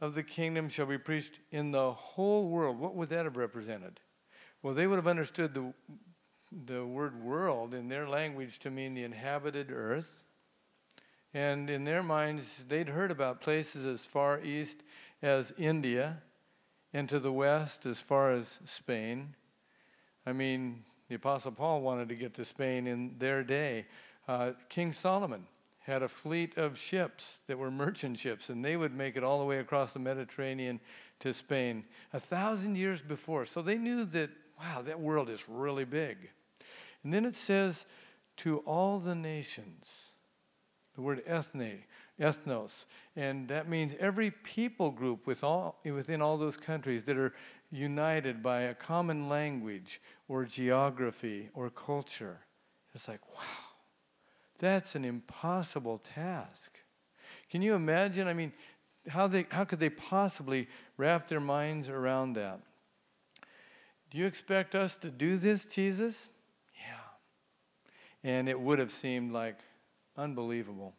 of 0.00 0.14
the 0.14 0.22
kingdom 0.22 0.68
shall 0.68 0.86
be 0.86 0.98
preached 0.98 1.38
in 1.52 1.70
the 1.70 1.92
whole 1.92 2.48
world. 2.48 2.78
What 2.78 2.96
would 2.96 3.10
that 3.10 3.24
have 3.24 3.36
represented? 3.36 4.00
Well, 4.62 4.74
they 4.74 4.86
would 4.86 4.96
have 4.96 5.06
understood 5.06 5.54
the, 5.54 5.72
the 6.66 6.84
word 6.84 7.22
world 7.22 7.74
in 7.74 7.88
their 7.88 8.08
language 8.08 8.58
to 8.60 8.70
mean 8.70 8.94
the 8.94 9.04
inhabited 9.04 9.70
earth. 9.70 10.24
And 11.34 11.70
in 11.70 11.84
their 11.84 12.02
minds, 12.02 12.64
they'd 12.68 12.88
heard 12.88 13.10
about 13.10 13.40
places 13.40 13.86
as 13.86 14.04
far 14.04 14.40
east 14.42 14.82
as 15.22 15.52
India 15.56 16.18
and 16.92 17.08
to 17.08 17.18
the 17.18 17.32
west 17.32 17.86
as 17.86 18.00
far 18.00 18.32
as 18.32 18.58
Spain. 18.66 19.34
I 20.26 20.32
mean, 20.32 20.84
the 21.08 21.14
Apostle 21.14 21.52
Paul 21.52 21.80
wanted 21.80 22.08
to 22.10 22.14
get 22.14 22.34
to 22.34 22.44
Spain 22.44 22.86
in 22.86 23.16
their 23.18 23.42
day. 23.42 23.86
Uh, 24.28 24.52
King 24.68 24.92
Solomon 24.92 25.46
had 25.80 26.02
a 26.02 26.08
fleet 26.08 26.56
of 26.58 26.78
ships 26.78 27.40
that 27.48 27.58
were 27.58 27.70
merchant 27.70 28.18
ships, 28.18 28.50
and 28.50 28.64
they 28.64 28.76
would 28.76 28.94
make 28.94 29.16
it 29.16 29.24
all 29.24 29.38
the 29.38 29.44
way 29.44 29.58
across 29.58 29.92
the 29.92 29.98
Mediterranean 29.98 30.80
to 31.20 31.32
Spain 31.32 31.84
a 32.12 32.20
thousand 32.20 32.76
years 32.76 33.02
before. 33.02 33.46
So 33.46 33.62
they 33.62 33.78
knew 33.78 34.04
that, 34.04 34.30
wow, 34.58 34.82
that 34.82 35.00
world 35.00 35.28
is 35.28 35.48
really 35.48 35.84
big. 35.84 36.30
And 37.02 37.12
then 37.12 37.24
it 37.24 37.34
says, 37.34 37.86
to 38.38 38.58
all 38.58 38.98
the 38.98 39.14
nations. 39.14 40.12
The 40.94 41.00
word 41.00 41.22
ethne, 41.26 41.84
ethnos, 42.20 42.84
and 43.16 43.48
that 43.48 43.68
means 43.68 43.94
every 43.98 44.30
people 44.30 44.90
group 44.90 45.26
with 45.26 45.42
all, 45.42 45.80
within 45.84 46.20
all 46.20 46.36
those 46.36 46.56
countries 46.56 47.04
that 47.04 47.16
are 47.16 47.32
united 47.70 48.42
by 48.42 48.62
a 48.62 48.74
common 48.74 49.28
language 49.28 50.02
or 50.28 50.44
geography 50.44 51.48
or 51.54 51.70
culture. 51.70 52.40
It's 52.94 53.08
like, 53.08 53.26
wow, 53.34 53.70
that's 54.58 54.94
an 54.94 55.04
impossible 55.04 55.98
task. 55.98 56.78
Can 57.50 57.62
you 57.62 57.74
imagine? 57.74 58.28
I 58.28 58.34
mean, 58.34 58.52
how, 59.08 59.26
they, 59.26 59.46
how 59.50 59.64
could 59.64 59.80
they 59.80 59.90
possibly 59.90 60.68
wrap 60.98 61.26
their 61.28 61.40
minds 61.40 61.88
around 61.88 62.34
that? 62.34 62.60
Do 64.10 64.18
you 64.18 64.26
expect 64.26 64.74
us 64.74 64.98
to 64.98 65.10
do 65.10 65.38
this, 65.38 65.64
Jesus? 65.64 66.28
And 68.24 68.48
it 68.48 68.58
would 68.58 68.78
have 68.78 68.90
seemed 68.90 69.32
like 69.32 69.58
unbelievable. 70.16 70.94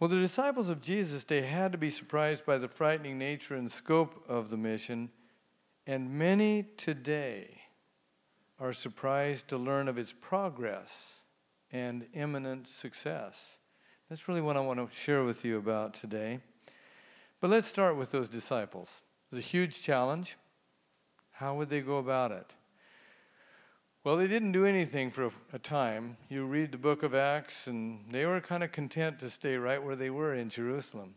Well, 0.00 0.08
the 0.08 0.16
disciples 0.16 0.68
of 0.68 0.80
Jesus, 0.80 1.24
they 1.24 1.42
had 1.42 1.72
to 1.72 1.78
be 1.78 1.90
surprised 1.90 2.44
by 2.44 2.58
the 2.58 2.68
frightening 2.68 3.18
nature 3.18 3.54
and 3.54 3.70
scope 3.70 4.24
of 4.28 4.50
the 4.50 4.56
mission, 4.56 5.10
and 5.86 6.10
many 6.10 6.64
today 6.76 7.62
are 8.58 8.72
surprised 8.72 9.48
to 9.48 9.56
learn 9.56 9.88
of 9.88 9.98
its 9.98 10.12
progress 10.12 11.20
and 11.70 12.06
imminent 12.14 12.68
success. 12.68 13.58
That's 14.08 14.28
really 14.28 14.40
what 14.40 14.56
I 14.56 14.60
want 14.60 14.78
to 14.78 14.94
share 14.94 15.24
with 15.24 15.44
you 15.44 15.56
about 15.56 15.94
today. 15.94 16.40
But 17.40 17.50
let's 17.50 17.66
start 17.66 17.96
with 17.96 18.10
those 18.10 18.28
disciples. 18.28 19.02
It 19.30 19.36
was 19.36 19.44
a 19.44 19.48
huge 19.48 19.82
challenge. 19.82 20.36
How 21.30 21.54
would 21.54 21.70
they 21.70 21.80
go 21.80 21.98
about 21.98 22.30
it? 22.30 22.54
Well, 24.04 24.16
they 24.16 24.26
didn't 24.26 24.50
do 24.50 24.64
anything 24.64 25.12
for 25.12 25.30
a 25.52 25.60
time. 25.60 26.16
You 26.28 26.44
read 26.44 26.72
the 26.72 26.76
book 26.78 27.04
of 27.04 27.14
Acts, 27.14 27.68
and 27.68 28.00
they 28.10 28.26
were 28.26 28.40
kind 28.40 28.64
of 28.64 28.72
content 28.72 29.20
to 29.20 29.30
stay 29.30 29.56
right 29.56 29.80
where 29.80 29.94
they 29.94 30.10
were 30.10 30.34
in 30.34 30.48
Jerusalem. 30.48 31.14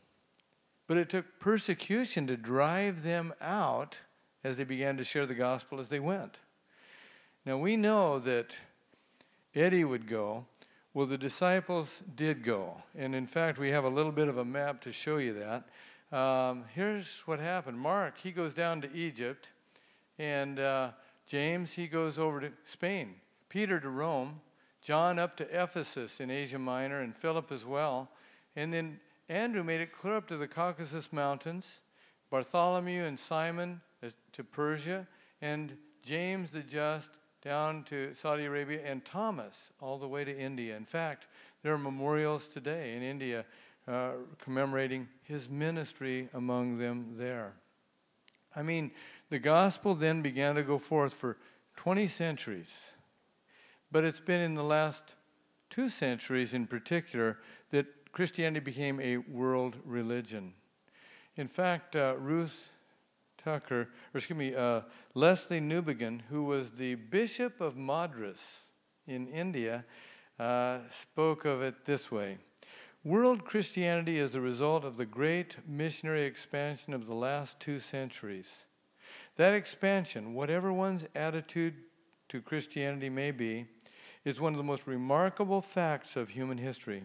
But 0.85 0.97
it 0.97 1.09
took 1.09 1.39
persecution 1.39 2.27
to 2.27 2.37
drive 2.37 3.01
them 3.01 3.33
out 3.41 4.01
as 4.43 4.57
they 4.57 4.65
began 4.65 4.97
to 4.97 5.03
share 5.03 5.25
the 5.25 5.33
gospel 5.33 5.79
as 5.79 5.87
they 5.87 5.99
went. 5.99 6.37
Now, 7.43 7.57
we 7.57 7.75
know 7.75 8.19
that 8.19 8.55
Eddie 9.55 9.83
would 9.83 10.07
go. 10.07 10.45
Well, 10.93 11.07
the 11.07 11.17
disciples 11.17 12.03
did 12.15 12.43
go. 12.43 12.83
And 12.95 13.15
in 13.15 13.25
fact, 13.25 13.57
we 13.57 13.69
have 13.69 13.85
a 13.85 13.89
little 13.89 14.11
bit 14.11 14.27
of 14.27 14.37
a 14.37 14.45
map 14.45 14.81
to 14.81 14.91
show 14.91 15.17
you 15.17 15.33
that. 15.33 16.15
Um, 16.15 16.65
here's 16.75 17.23
what 17.25 17.39
happened 17.39 17.79
Mark, 17.79 18.19
he 18.19 18.31
goes 18.31 18.53
down 18.53 18.79
to 18.81 18.93
Egypt, 18.93 19.49
and 20.19 20.59
uh, 20.59 20.91
James, 21.25 21.73
he 21.73 21.87
goes 21.87 22.19
over 22.19 22.39
to 22.39 22.51
Spain. 22.65 23.15
Peter 23.49 23.79
to 23.79 23.89
Rome. 23.89 24.41
John 24.81 25.17
up 25.17 25.35
to 25.37 25.63
Ephesus 25.63 26.19
in 26.19 26.29
Asia 26.29 26.59
Minor, 26.59 27.01
and 27.01 27.15
Philip 27.15 27.51
as 27.51 27.65
well. 27.65 28.11
And 28.55 28.71
then 28.71 28.99
Andrew 29.29 29.63
made 29.63 29.81
it 29.81 29.91
clear 29.91 30.17
up 30.17 30.27
to 30.27 30.37
the 30.37 30.47
Caucasus 30.47 31.11
Mountains. 31.11 31.81
Bartholomew 32.29 33.03
and 33.03 33.17
Simon 33.17 33.81
to 34.33 34.43
Persia, 34.43 35.07
and 35.41 35.77
James 36.03 36.51
the 36.51 36.61
Just 36.61 37.11
down 37.41 37.83
to 37.83 38.13
Saudi 38.13 38.45
Arabia, 38.45 38.81
and 38.83 39.05
Thomas 39.05 39.71
all 39.79 39.97
the 39.97 40.07
way 40.07 40.23
to 40.23 40.37
India. 40.37 40.75
In 40.75 40.85
fact, 40.85 41.27
there 41.63 41.73
are 41.73 41.77
memorials 41.77 42.47
today 42.47 42.95
in 42.95 43.01
India 43.03 43.45
uh, 43.87 44.11
commemorating 44.39 45.07
his 45.23 45.49
ministry 45.49 46.27
among 46.33 46.77
them 46.77 47.13
there. 47.17 47.53
I 48.55 48.63
mean, 48.63 48.91
the 49.29 49.39
gospel 49.39 49.95
then 49.95 50.21
began 50.21 50.55
to 50.55 50.63
go 50.63 50.77
forth 50.77 51.13
for 51.13 51.37
20 51.77 52.07
centuries, 52.07 52.95
but 53.91 54.03
it's 54.03 54.19
been 54.19 54.41
in 54.41 54.53
the 54.53 54.63
last 54.63 55.15
two 55.69 55.89
centuries 55.89 56.53
in 56.53 56.67
particular 56.67 57.39
that 57.71 58.11
Christianity 58.11 58.59
became 58.61 58.99
a 59.01 59.17
world 59.17 59.75
religion. 59.83 60.53
In 61.35 61.47
fact, 61.47 61.95
uh, 61.95 62.15
Ruth 62.17 62.71
Tucker, 63.37 63.81
or 63.81 64.17
excuse 64.17 64.37
me, 64.37 64.55
uh, 64.55 64.81
Lesslie 65.15 65.61
Newbigin, 65.61 66.21
who 66.29 66.45
was 66.45 66.71
the 66.71 66.95
Bishop 66.95 67.59
of 67.61 67.75
Madras 67.75 68.71
in 69.05 69.27
India, 69.27 69.85
uh, 70.39 70.79
spoke 70.89 71.45
of 71.45 71.61
it 71.61 71.85
this 71.85 72.11
way 72.11 72.37
World 73.03 73.45
Christianity 73.45 74.17
is 74.17 74.31
the 74.31 74.41
result 74.41 74.83
of 74.83 74.97
the 74.97 75.05
great 75.05 75.57
missionary 75.67 76.23
expansion 76.23 76.93
of 76.93 77.05
the 77.05 77.13
last 77.13 77.59
two 77.59 77.79
centuries. 77.79 78.65
That 79.35 79.53
expansion, 79.53 80.33
whatever 80.33 80.71
one's 80.71 81.05
attitude 81.13 81.75
to 82.29 82.41
Christianity 82.41 83.09
may 83.09 83.31
be, 83.31 83.65
is 84.23 84.41
one 84.41 84.53
of 84.53 84.57
the 84.57 84.63
most 84.63 84.87
remarkable 84.87 85.61
facts 85.61 86.15
of 86.15 86.29
human 86.29 86.57
history. 86.57 87.03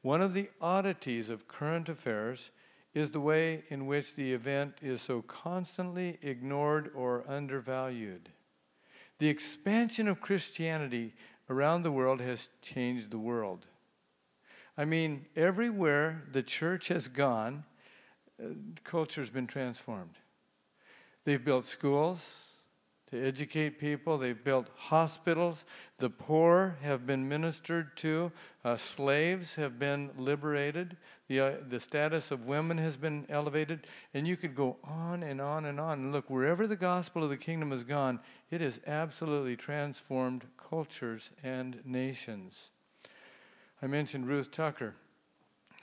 One 0.00 0.20
of 0.20 0.34
the 0.34 0.48
oddities 0.60 1.30
of 1.30 1.46
current 1.46 1.88
affairs 1.88 2.50
is 2.94 3.10
the 3.10 3.20
way 3.20 3.62
in 3.68 3.86
which 3.86 4.14
the 4.14 4.32
event 4.32 4.74
is 4.82 5.00
so 5.00 5.22
constantly 5.22 6.18
ignored 6.22 6.90
or 6.94 7.24
undervalued. 7.28 8.28
The 9.18 9.28
expansion 9.28 10.08
of 10.08 10.20
Christianity 10.20 11.14
around 11.48 11.82
the 11.82 11.92
world 11.92 12.20
has 12.20 12.48
changed 12.60 13.10
the 13.10 13.18
world. 13.18 13.66
I 14.76 14.84
mean, 14.84 15.26
everywhere 15.36 16.24
the 16.32 16.42
church 16.42 16.88
has 16.88 17.08
gone, 17.08 17.64
uh, 18.42 18.48
culture 18.84 19.20
has 19.20 19.30
been 19.30 19.46
transformed. 19.46 20.16
They've 21.24 21.44
built 21.44 21.64
schools, 21.64 22.52
to 23.12 23.22
educate 23.22 23.78
people. 23.78 24.16
They've 24.16 24.42
built 24.42 24.68
hospitals. 24.74 25.66
The 25.98 26.08
poor 26.08 26.78
have 26.82 27.06
been 27.06 27.28
ministered 27.28 27.94
to. 27.98 28.32
Uh, 28.64 28.76
slaves 28.76 29.54
have 29.56 29.78
been 29.78 30.10
liberated. 30.16 30.96
The, 31.28 31.40
uh, 31.40 31.52
the 31.68 31.78
status 31.78 32.30
of 32.30 32.48
women 32.48 32.78
has 32.78 32.96
been 32.96 33.26
elevated. 33.28 33.86
And 34.14 34.26
you 34.26 34.36
could 34.36 34.54
go 34.54 34.78
on 34.82 35.22
and 35.22 35.42
on 35.42 35.66
and 35.66 35.78
on. 35.78 35.98
And 36.00 36.12
look, 36.12 36.30
wherever 36.30 36.66
the 36.66 36.74
gospel 36.74 37.22
of 37.22 37.28
the 37.28 37.36
kingdom 37.36 37.70
has 37.70 37.84
gone, 37.84 38.18
it 38.50 38.62
has 38.62 38.80
absolutely 38.86 39.56
transformed 39.56 40.46
cultures 40.56 41.32
and 41.44 41.80
nations. 41.84 42.70
I 43.82 43.88
mentioned 43.88 44.26
Ruth 44.26 44.50
Tucker. 44.50 44.94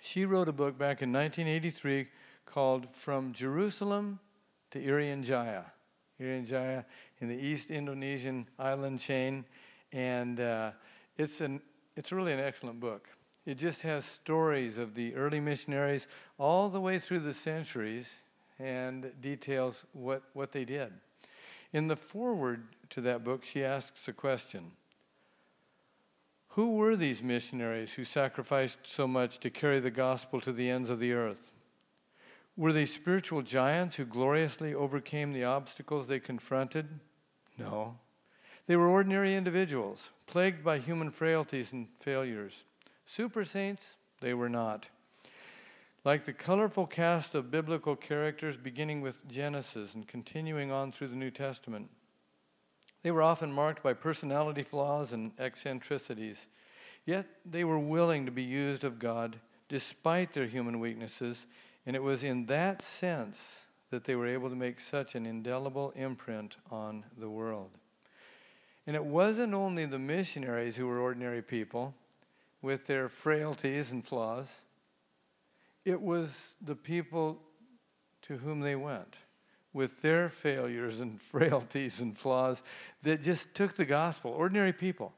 She 0.02 0.26
wrote 0.26 0.50
a 0.50 0.54
book 0.54 0.80
back 0.80 1.04
in 1.04 1.14
1983 1.14 2.08
called 2.46 2.88
From 2.96 3.34
Jerusalem 3.34 4.20
to 4.72 4.80
Irian 4.80 5.24
Jaya. 5.24 5.64
Irian 6.20 6.48
Jaya 6.48 6.84
in 7.20 7.30
the 7.30 7.36
East 7.36 7.72
Indonesian 7.72 8.48
island 8.58 9.00
chain, 9.00 9.46
and 9.92 10.40
uh, 10.40 10.72
it's 11.18 11.42
an 11.42 11.62
it's 11.96 12.12
really 12.12 12.34
an 12.34 12.40
excellent 12.40 12.80
book. 12.80 13.10
It 13.46 13.58
just 13.58 13.82
has 13.82 14.06
stories 14.06 14.78
of 14.78 14.96
the 14.96 15.16
early 15.16 15.40
missionaries 15.40 16.08
all 16.38 16.70
the 16.70 16.80
way 16.80 17.00
through 17.00 17.20
the 17.20 17.34
centuries, 17.34 18.20
and 18.60 19.12
details 19.22 19.86
what, 19.94 20.24
what 20.34 20.52
they 20.52 20.66
did. 20.66 20.94
In 21.72 21.88
the 21.88 21.96
foreword 21.96 22.68
to 22.92 23.02
that 23.02 23.24
book, 23.24 23.44
she 23.44 23.64
asks 23.64 24.08
a 24.08 24.14
question 24.14 24.72
Who 26.50 26.76
were 26.76 26.96
these 26.96 27.24
missionaries 27.24 27.94
who 27.94 28.04
sacrificed 28.04 28.80
so 28.84 29.08
much 29.08 29.40
to 29.40 29.50
carry 29.50 29.80
the 29.80 29.92
gospel 29.92 30.40
to 30.42 30.52
the 30.52 30.70
ends 30.70 30.90
of 30.90 31.00
the 31.00 31.14
earth? 31.14 31.52
Were 32.60 32.74
they 32.74 32.86
spiritual 32.86 33.42
giants 33.42 33.96
who 33.96 34.04
gloriously 34.04 34.76
overcame 34.76 35.32
the 35.32 35.46
obstacles 35.46 36.08
they 36.08 36.20
confronted? 36.20 37.00
No. 37.58 37.96
They 38.68 38.76
were 38.76 38.90
ordinary 38.90 39.34
individuals, 39.34 40.10
plagued 40.28 40.62
by 40.62 40.80
human 40.80 41.10
frailties 41.10 41.72
and 41.72 41.88
failures. 42.00 42.66
Super 43.06 43.46
saints? 43.46 43.96
They 44.20 44.34
were 44.34 44.50
not. 44.50 44.90
Like 46.04 46.26
the 46.26 46.34
colorful 46.34 46.86
cast 46.86 47.34
of 47.34 47.50
biblical 47.50 47.96
characters 47.96 48.58
beginning 48.58 49.00
with 49.00 49.26
Genesis 49.30 49.96
and 49.96 50.06
continuing 50.06 50.70
on 50.70 50.92
through 50.92 51.08
the 51.08 51.16
New 51.16 51.32
Testament, 51.32 51.90
they 53.04 53.12
were 53.12 53.24
often 53.24 53.54
marked 53.54 53.84
by 53.84 53.94
personality 53.94 54.64
flaws 54.64 55.14
and 55.14 55.32
eccentricities. 55.40 56.48
Yet 57.06 57.26
they 57.46 57.64
were 57.64 57.80
willing 57.80 58.26
to 58.26 58.34
be 58.34 58.44
used 58.44 58.84
of 58.84 59.00
God 59.00 59.38
despite 59.70 60.34
their 60.34 60.48
human 60.48 60.82
weaknesses, 60.82 61.48
and 61.86 61.96
it 61.96 62.04
was 62.04 62.24
in 62.24 62.46
that 62.48 62.82
sense 62.82 63.66
that 63.90 64.04
they 64.04 64.16
were 64.16 64.28
able 64.28 64.50
to 64.50 64.56
make 64.56 64.80
such 64.80 65.16
an 65.16 65.26
indelible 65.26 65.92
imprint 65.96 66.58
on 66.70 67.04
the 67.18 67.30
world. 67.30 67.72
And 68.86 68.96
it 68.96 69.04
wasn't 69.04 69.54
only 69.54 69.86
the 69.86 70.00
missionaries 70.00 70.76
who 70.76 70.88
were 70.88 71.00
ordinary 71.00 71.42
people 71.42 71.94
with 72.62 72.86
their 72.86 73.10
frailties 73.10 73.92
and 73.92 74.06
flaws, 74.06 74.62
it 75.86 76.02
was 76.02 76.56
the 76.62 76.76
people 76.76 77.42
to 78.24 78.38
whom 78.38 78.62
they 78.62 78.76
went 78.76 79.16
with 79.74 80.02
their 80.02 80.30
failures 80.30 81.00
and 81.00 81.22
frailties 81.22 82.00
and 82.00 82.18
flaws 82.18 82.64
that 83.04 83.22
just 83.22 83.56
took 83.56 83.76
the 83.76 83.86
gospel, 83.86 84.32
ordinary 84.32 84.74
people, 84.74 85.14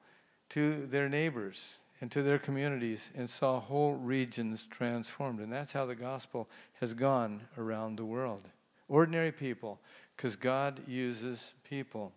to 0.50 0.86
their 0.88 1.10
neighbors 1.10 1.80
and 2.02 2.12
to 2.12 2.24
their 2.24 2.40
communities 2.40 3.12
and 3.16 3.30
saw 3.30 3.60
whole 3.60 3.94
regions 3.94 4.66
transformed. 4.66 5.40
And 5.40 5.54
that's 5.54 5.72
how 5.72 5.86
the 5.86 5.96
gospel 5.96 6.50
has 6.80 6.94
gone 6.94 7.42
around 7.58 7.96
the 7.96 8.06
world. 8.06 8.48
Ordinary 8.90 9.32
people, 9.32 9.80
because 10.18 10.36
God 10.36 10.82
uses 10.88 11.54
people. 11.64 12.12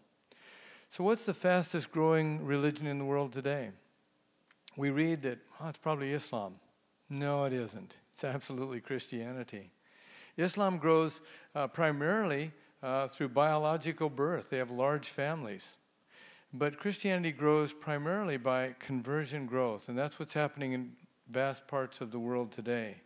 So, 0.89 1.05
what's 1.05 1.27
the 1.27 1.35
fastest 1.35 1.93
growing 1.93 2.45
religion 2.45 2.87
in 2.87 2.99
the 2.99 3.05
world 3.05 3.33
today? 3.33 3.71
We 4.77 4.91
read 4.91 5.23
that, 5.23 5.39
oh, 5.61 5.69
it's 5.69 5.79
probably 5.79 6.13
Islam. 6.13 6.57
No, 7.11 7.45
it 7.45 7.53
isn't. 7.53 7.97
It's 8.13 8.25
absolutely 8.25 8.81
Christianity. 8.81 9.71
Islam 10.37 10.79
grows 10.79 11.21
uh, 11.55 11.69
primarily 11.69 12.51
uh, 12.85 13.09
through 13.09 13.31
biological 13.31 14.11
birth, 14.11 14.51
they 14.51 14.59
have 14.59 14.71
large 14.71 15.09
families. 15.09 15.79
But 16.57 16.79
Christianity 16.79 17.33
grows 17.33 17.73
primarily 17.73 18.37
by 18.37 18.77
conversion 18.79 19.45
growth, 19.45 19.89
and 19.89 19.99
that's 19.99 20.21
what's 20.21 20.35
happening 20.35 20.73
in 20.73 20.93
vast 21.29 21.67
parts 21.67 22.01
of 22.01 22.13
the 22.13 22.21
world 22.21 22.53
today. 22.53 22.99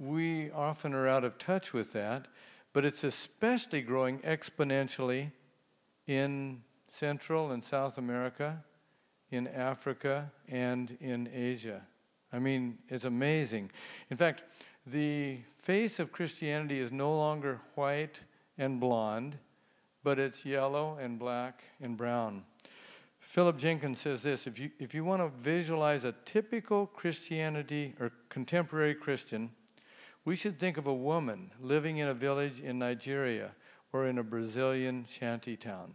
We 0.00 0.50
often 0.50 0.92
are 0.92 1.06
out 1.06 1.22
of 1.22 1.38
touch 1.38 1.72
with 1.72 1.92
that, 1.92 2.26
but 2.72 2.84
it's 2.84 3.04
especially 3.04 3.82
growing 3.82 4.18
exponentially 4.20 5.30
in 6.08 6.62
Central 6.90 7.52
and 7.52 7.62
South 7.62 7.98
America, 7.98 8.64
in 9.30 9.46
Africa, 9.46 10.32
and 10.48 10.96
in 11.00 11.30
Asia. 11.32 11.82
I 12.32 12.40
mean, 12.40 12.78
it's 12.88 13.04
amazing. 13.04 13.70
In 14.10 14.16
fact, 14.16 14.42
the 14.88 15.38
face 15.54 16.00
of 16.00 16.10
Christianity 16.10 16.80
is 16.80 16.90
no 16.90 17.16
longer 17.16 17.60
white 17.76 18.22
and 18.58 18.80
blonde, 18.80 19.38
but 20.02 20.18
it's 20.18 20.44
yellow 20.44 20.98
and 21.00 21.16
black 21.16 21.62
and 21.80 21.96
brown. 21.96 22.42
Philip 23.32 23.56
Jenkins 23.56 23.98
says 23.98 24.20
this 24.20 24.46
if 24.46 24.58
you, 24.58 24.70
if 24.78 24.92
you 24.92 25.04
want 25.04 25.22
to 25.22 25.42
visualize 25.42 26.04
a 26.04 26.12
typical 26.26 26.86
Christianity 26.86 27.94
or 27.98 28.12
contemporary 28.28 28.94
Christian, 28.94 29.50
we 30.26 30.36
should 30.36 30.60
think 30.60 30.76
of 30.76 30.86
a 30.86 30.92
woman 30.92 31.50
living 31.58 31.96
in 31.96 32.08
a 32.08 32.12
village 32.12 32.60
in 32.60 32.78
Nigeria 32.78 33.52
or 33.90 34.06
in 34.06 34.18
a 34.18 34.22
Brazilian 34.22 35.06
shanty 35.06 35.56
town. 35.56 35.94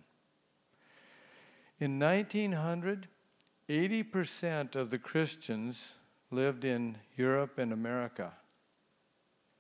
In 1.80 2.00
1900, 2.00 3.08
80% 3.70 4.76
of 4.76 4.90
the 4.90 4.98
Christians 4.98 5.94
lived 6.32 6.66
in 6.66 6.98
Europe 7.18 7.60
and 7.60 7.72
America. 7.72 8.34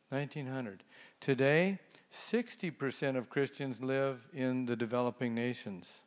1900. 0.09 0.81
Today, 1.19 1.77
60% 2.11 3.15
of 3.15 3.29
Christians 3.29 3.83
live 3.83 4.27
in 4.33 4.65
the 4.65 4.75
developing 4.75 5.35
nations. 5.35 5.99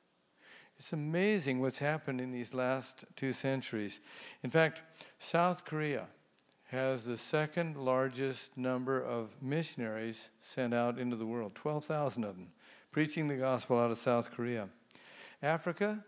It's 0.80 0.94
amazing 0.94 1.60
what's 1.60 1.76
happened 1.76 2.22
in 2.22 2.32
these 2.32 2.54
last 2.54 3.04
two 3.14 3.34
centuries. 3.34 4.00
In 4.42 4.48
fact, 4.48 4.80
South 5.18 5.66
Korea 5.66 6.06
has 6.68 7.04
the 7.04 7.18
second 7.18 7.76
largest 7.76 8.56
number 8.56 8.98
of 8.98 9.28
missionaries 9.42 10.30
sent 10.40 10.72
out 10.72 10.98
into 10.98 11.16
the 11.16 11.26
world 11.26 11.54
12,000 11.54 12.24
of 12.24 12.34
them, 12.34 12.48
preaching 12.92 13.28
the 13.28 13.36
gospel 13.36 13.78
out 13.78 13.90
of 13.90 13.98
South 13.98 14.30
Korea. 14.30 14.70
Africa, 15.42 16.02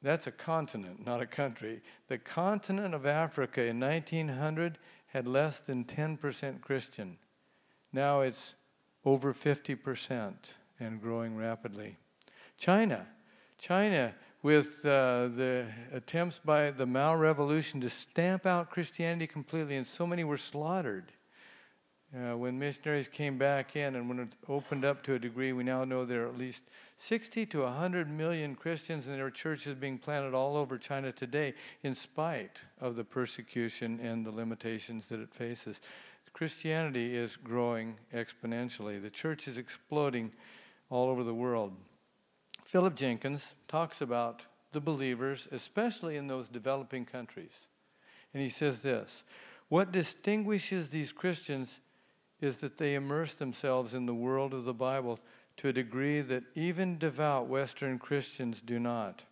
that's 0.00 0.26
a 0.26 0.32
continent, 0.32 1.04
not 1.04 1.20
a 1.20 1.26
country. 1.26 1.82
The 2.06 2.16
continent 2.16 2.94
of 2.94 3.04
Africa 3.04 3.62
in 3.62 3.78
1900 3.78 4.78
had 5.08 5.28
less 5.28 5.60
than 5.60 5.84
10% 5.84 6.62
Christian. 6.62 7.18
Now 7.92 8.22
it's 8.22 8.54
over 9.04 9.34
50% 9.34 10.34
and 10.80 11.02
growing 11.02 11.36
rapidly. 11.36 11.98
China, 12.56 13.06
China, 13.58 14.14
with 14.42 14.86
uh, 14.86 15.28
the 15.28 15.66
attempts 15.92 16.38
by 16.38 16.70
the 16.70 16.86
Mao 16.86 17.16
Revolution 17.16 17.80
to 17.80 17.90
stamp 17.90 18.46
out 18.46 18.70
Christianity 18.70 19.26
completely, 19.26 19.76
and 19.76 19.86
so 19.86 20.06
many 20.06 20.24
were 20.24 20.38
slaughtered. 20.38 21.12
Uh, 22.16 22.34
when 22.36 22.58
missionaries 22.58 23.06
came 23.06 23.36
back 23.36 23.76
in 23.76 23.94
and 23.94 24.08
when 24.08 24.18
it 24.18 24.28
opened 24.48 24.82
up 24.82 25.02
to 25.02 25.14
a 25.14 25.18
degree, 25.18 25.52
we 25.52 25.62
now 25.62 25.84
know 25.84 26.06
there 26.06 26.24
are 26.24 26.28
at 26.28 26.38
least 26.38 26.64
60 26.96 27.44
to 27.44 27.62
100 27.64 28.08
million 28.08 28.54
Christians 28.54 29.06
and 29.06 29.14
there 29.14 29.26
are 29.26 29.30
churches 29.30 29.74
being 29.74 29.98
planted 29.98 30.32
all 30.32 30.56
over 30.56 30.78
China 30.78 31.12
today 31.12 31.52
in 31.82 31.94
spite 31.94 32.62
of 32.80 32.96
the 32.96 33.04
persecution 33.04 34.00
and 34.02 34.24
the 34.24 34.30
limitations 34.30 35.06
that 35.08 35.20
it 35.20 35.34
faces. 35.34 35.82
Christianity 36.32 37.14
is 37.14 37.36
growing 37.36 37.96
exponentially. 38.14 39.02
The 39.02 39.10
church 39.10 39.46
is 39.46 39.58
exploding 39.58 40.32
all 40.88 41.10
over 41.10 41.22
the 41.24 41.34
world. 41.34 41.74
Philip 42.68 42.96
Jenkins 42.96 43.54
talks 43.66 44.02
about 44.02 44.42
the 44.72 44.80
believers, 44.82 45.48
especially 45.52 46.18
in 46.18 46.28
those 46.28 46.50
developing 46.50 47.06
countries. 47.06 47.66
And 48.34 48.42
he 48.42 48.50
says 48.50 48.82
this 48.82 49.24
What 49.70 49.90
distinguishes 49.90 50.90
these 50.90 51.10
Christians 51.10 51.80
is 52.42 52.58
that 52.58 52.76
they 52.76 52.94
immerse 52.94 53.32
themselves 53.32 53.94
in 53.94 54.04
the 54.04 54.14
world 54.14 54.52
of 54.52 54.66
the 54.66 54.74
Bible 54.74 55.18
to 55.56 55.68
a 55.68 55.72
degree 55.72 56.20
that 56.20 56.44
even 56.54 56.98
devout 56.98 57.48
Western 57.48 57.98
Christians 57.98 58.60
do 58.60 58.78
not. 58.78 59.22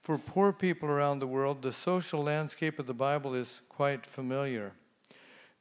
For 0.00 0.16
poor 0.16 0.50
people 0.50 0.88
around 0.88 1.18
the 1.18 1.26
world, 1.26 1.60
the 1.60 1.70
social 1.70 2.22
landscape 2.22 2.78
of 2.78 2.86
the 2.86 2.94
Bible 2.94 3.34
is 3.34 3.60
quite 3.68 4.06
familiar. 4.06 4.72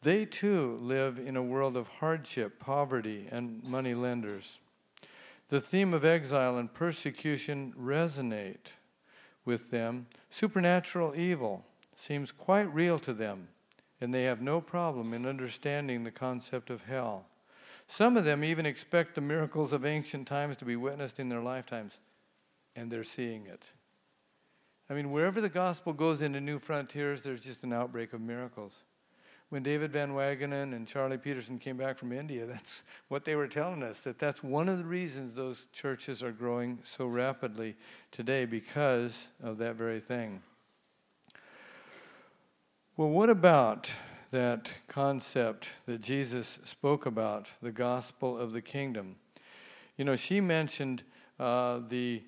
They 0.04 0.24
too 0.24 0.80
live 0.82 1.20
in 1.20 1.36
a 1.36 1.44
world 1.44 1.76
of 1.76 1.90
hardship, 1.90 2.62
poverty, 2.62 3.28
and 3.30 3.62
money 3.62 3.94
lenders. 3.94 4.60
The 5.54 5.62
theme 5.62 5.94
of 5.94 6.04
exile 6.04 6.58
and 6.58 6.74
persecution 6.74 7.76
resonate 7.80 8.74
with 9.46 9.70
them. 9.70 10.08
Supernatural 10.32 11.14
evil 11.16 11.64
seems 11.96 12.32
quite 12.32 12.74
real 12.74 12.98
to 12.98 13.14
them 13.14 13.50
and 14.02 14.12
they 14.12 14.24
have 14.24 14.42
no 14.42 14.60
problem 14.60 15.14
in 15.14 15.28
understanding 15.28 16.04
the 16.04 16.10
concept 16.10 16.72
of 16.72 16.86
hell. 16.86 17.28
Some 17.86 18.18
of 18.18 18.26
them 18.26 18.44
even 18.44 18.66
expect 18.66 19.14
the 19.14 19.22
miracles 19.22 19.74
of 19.74 19.86
ancient 19.86 20.28
times 20.28 20.58
to 20.58 20.66
be 20.66 20.76
witnessed 20.76 21.20
in 21.20 21.30
their 21.30 21.44
lifetimes, 21.44 22.00
and 22.76 22.92
they're 22.92 23.04
seeing 23.04 23.46
it. 23.46 23.74
I 24.90 24.96
mean, 24.96 25.12
wherever 25.12 25.40
the 25.40 25.50
gospel 25.50 25.94
goes 25.94 26.24
into 26.24 26.42
new 26.42 26.58
frontiers, 26.58 27.22
there's 27.22 27.42
just 27.42 27.64
an 27.64 27.74
outbreak 27.74 28.14
of 28.14 28.22
miracles. 28.22 28.86
When 29.54 29.62
David 29.62 29.92
Van 29.92 30.16
Wagenen 30.16 30.74
and 30.74 30.88
Charlie 30.88 31.20
Peterson 31.20 31.60
came 31.60 31.78
back 31.78 32.00
from 32.00 32.12
India, 32.12 32.48
that's 32.48 32.82
what 33.08 33.24
they 33.24 33.36
were 33.36 33.46
telling 33.48 33.84
us, 33.84 34.00
that 34.00 34.18
that's 34.18 34.44
one 34.44 34.68
of 34.68 34.80
the 34.80 34.84
reasons 34.84 35.36
those 35.36 35.68
churches 35.72 36.24
are 36.24 36.32
growing 36.32 36.80
so 36.84 37.06
rapidly 37.06 37.76
today 38.10 38.46
because 38.46 39.28
of 39.44 39.60
that 39.60 39.76
very 39.76 40.00
thing. 40.00 40.42
Well, 42.98 43.10
what 43.10 43.30
about 43.30 43.92
that 44.32 44.74
concept 44.88 45.70
that 45.86 46.02
Jesus 46.02 46.58
spoke 46.66 47.06
about, 47.06 47.48
the 47.62 47.72
gospel 47.72 48.36
of 48.36 48.54
the 48.54 48.62
kingdom? 48.62 49.18
You 49.98 50.06
know, 50.06 50.16
she 50.16 50.42
mentioned 50.42 51.04
uh, 51.40 51.82
the 51.90 52.24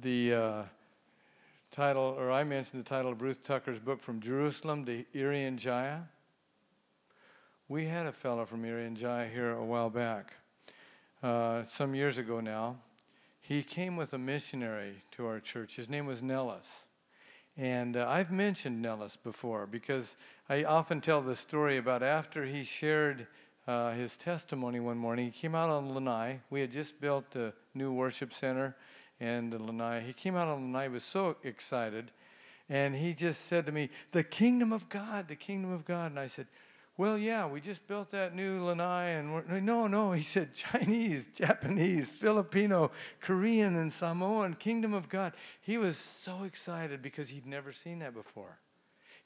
the 0.00 0.32
uh, 0.32 0.62
title, 1.70 2.16
or 2.18 2.32
I 2.32 2.42
mentioned 2.44 2.82
the 2.82 2.88
title 2.88 3.12
of 3.12 3.20
Ruth 3.20 3.42
Tucker's 3.42 3.80
book, 3.80 4.00
From 4.00 4.18
Jerusalem 4.18 4.86
to 4.86 5.04
Irian 5.14 5.56
Jaya. 5.56 6.04
We 7.70 7.84
had 7.84 8.06
a 8.06 8.12
fellow 8.12 8.46
from 8.46 8.62
Irian 8.62 8.94
Jaya 8.94 9.28
here 9.28 9.50
a 9.50 9.64
while 9.64 9.90
back, 9.90 10.32
uh, 11.22 11.64
some 11.66 11.94
years 11.94 12.16
ago 12.16 12.40
now. 12.40 12.76
He 13.42 13.62
came 13.62 13.94
with 13.94 14.14
a 14.14 14.18
missionary 14.18 15.02
to 15.12 15.26
our 15.26 15.38
church. 15.38 15.76
His 15.76 15.90
name 15.90 16.06
was 16.06 16.22
Nellis. 16.22 16.86
And 17.58 17.98
uh, 17.98 18.06
I've 18.08 18.30
mentioned 18.30 18.80
Nellis 18.80 19.16
before 19.16 19.66
because 19.66 20.16
I 20.48 20.64
often 20.64 21.02
tell 21.02 21.20
the 21.20 21.36
story 21.36 21.76
about 21.76 22.02
after 22.02 22.46
he 22.46 22.62
shared 22.62 23.26
uh, 23.66 23.92
his 23.92 24.16
testimony 24.16 24.80
one 24.80 24.96
morning. 24.96 25.26
He 25.26 25.38
came 25.38 25.54
out 25.54 25.68
on 25.68 25.92
Lanai. 25.92 26.40
We 26.48 26.62
had 26.62 26.72
just 26.72 26.98
built 27.02 27.36
a 27.36 27.52
new 27.74 27.92
worship 27.92 28.32
center 28.32 28.76
in 29.20 29.50
Lanai. 29.50 30.00
He 30.06 30.14
came 30.14 30.36
out 30.36 30.48
on 30.48 30.72
Lanai, 30.72 30.88
was 30.88 31.04
so 31.04 31.36
excited. 31.44 32.12
And 32.70 32.94
he 32.94 33.12
just 33.12 33.44
said 33.44 33.66
to 33.66 33.72
me, 33.72 33.90
The 34.12 34.24
kingdom 34.24 34.72
of 34.72 34.88
God, 34.88 35.28
the 35.28 35.36
kingdom 35.36 35.70
of 35.70 35.84
God. 35.84 36.12
And 36.12 36.20
I 36.20 36.28
said, 36.28 36.46
well, 36.98 37.16
yeah, 37.16 37.46
we 37.46 37.60
just 37.60 37.86
built 37.86 38.10
that 38.10 38.34
new 38.34 38.64
lanai, 38.64 39.10
and 39.10 39.64
no, 39.64 39.86
no, 39.86 40.10
he 40.10 40.22
said 40.22 40.52
Chinese, 40.54 41.28
Japanese, 41.28 42.10
Filipino, 42.10 42.90
Korean, 43.20 43.76
and 43.76 43.92
Samoan, 43.92 44.54
Kingdom 44.54 44.94
of 44.94 45.08
God. 45.08 45.32
He 45.60 45.78
was 45.78 45.96
so 45.96 46.42
excited 46.42 47.00
because 47.00 47.28
he'd 47.28 47.46
never 47.46 47.70
seen 47.70 48.00
that 48.00 48.14
before. 48.14 48.58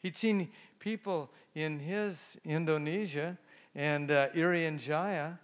He'd 0.00 0.14
seen 0.14 0.50
people 0.80 1.30
in 1.54 1.78
his 1.78 2.36
Indonesia 2.44 3.38
and 3.74 4.10
uh, 4.10 4.28
Irian 4.30 4.78
Jaya, 4.78 5.38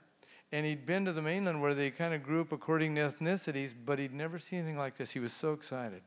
and 0.52 0.66
he'd 0.66 0.84
been 0.84 1.06
to 1.06 1.12
the 1.12 1.22
mainland 1.22 1.62
where 1.62 1.72
they 1.72 1.90
kind 1.90 2.12
of 2.12 2.22
group 2.22 2.52
according 2.52 2.94
to 2.96 3.08
ethnicities, 3.08 3.72
but 3.86 3.98
he'd 3.98 4.12
never 4.12 4.38
seen 4.38 4.58
anything 4.58 4.76
like 4.76 4.98
this. 4.98 5.12
He 5.12 5.20
was 5.20 5.32
so 5.32 5.54
excited. 5.54 6.02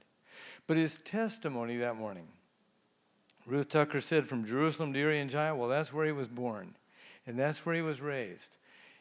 But 0.68 0.78
his 0.78 1.00
testimony 1.00 1.78
that 1.78 1.96
morning, 1.96 2.28
Ruth 3.46 3.70
Tucker 3.70 4.02
said 4.02 4.28
from 4.28 4.46
Jerusalem 4.46 4.94
to 4.94 5.00
Irian 5.00 5.30
Jaya, 5.30 5.56
well, 5.56 5.68
that's 5.70 5.92
where 5.92 6.06
he 6.06 6.12
was 6.12 6.28
born, 6.28 6.76
and 7.26 7.38
that's 7.38 7.66
where 7.66 7.76
he 7.76 7.82
was 7.82 8.00
raised. 8.00 8.58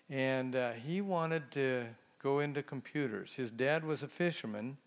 And 0.09 0.57
uh, 0.57 0.73
he 0.73 1.01
wanted 1.01 1.51
to 1.53 1.87
go 2.23 2.41
into 2.41 2.63
computers. 2.63 3.35
His 3.35 3.51
dad 3.51 3.85
was 3.85 4.03
a 4.03 4.09
fisherman, 4.09 4.79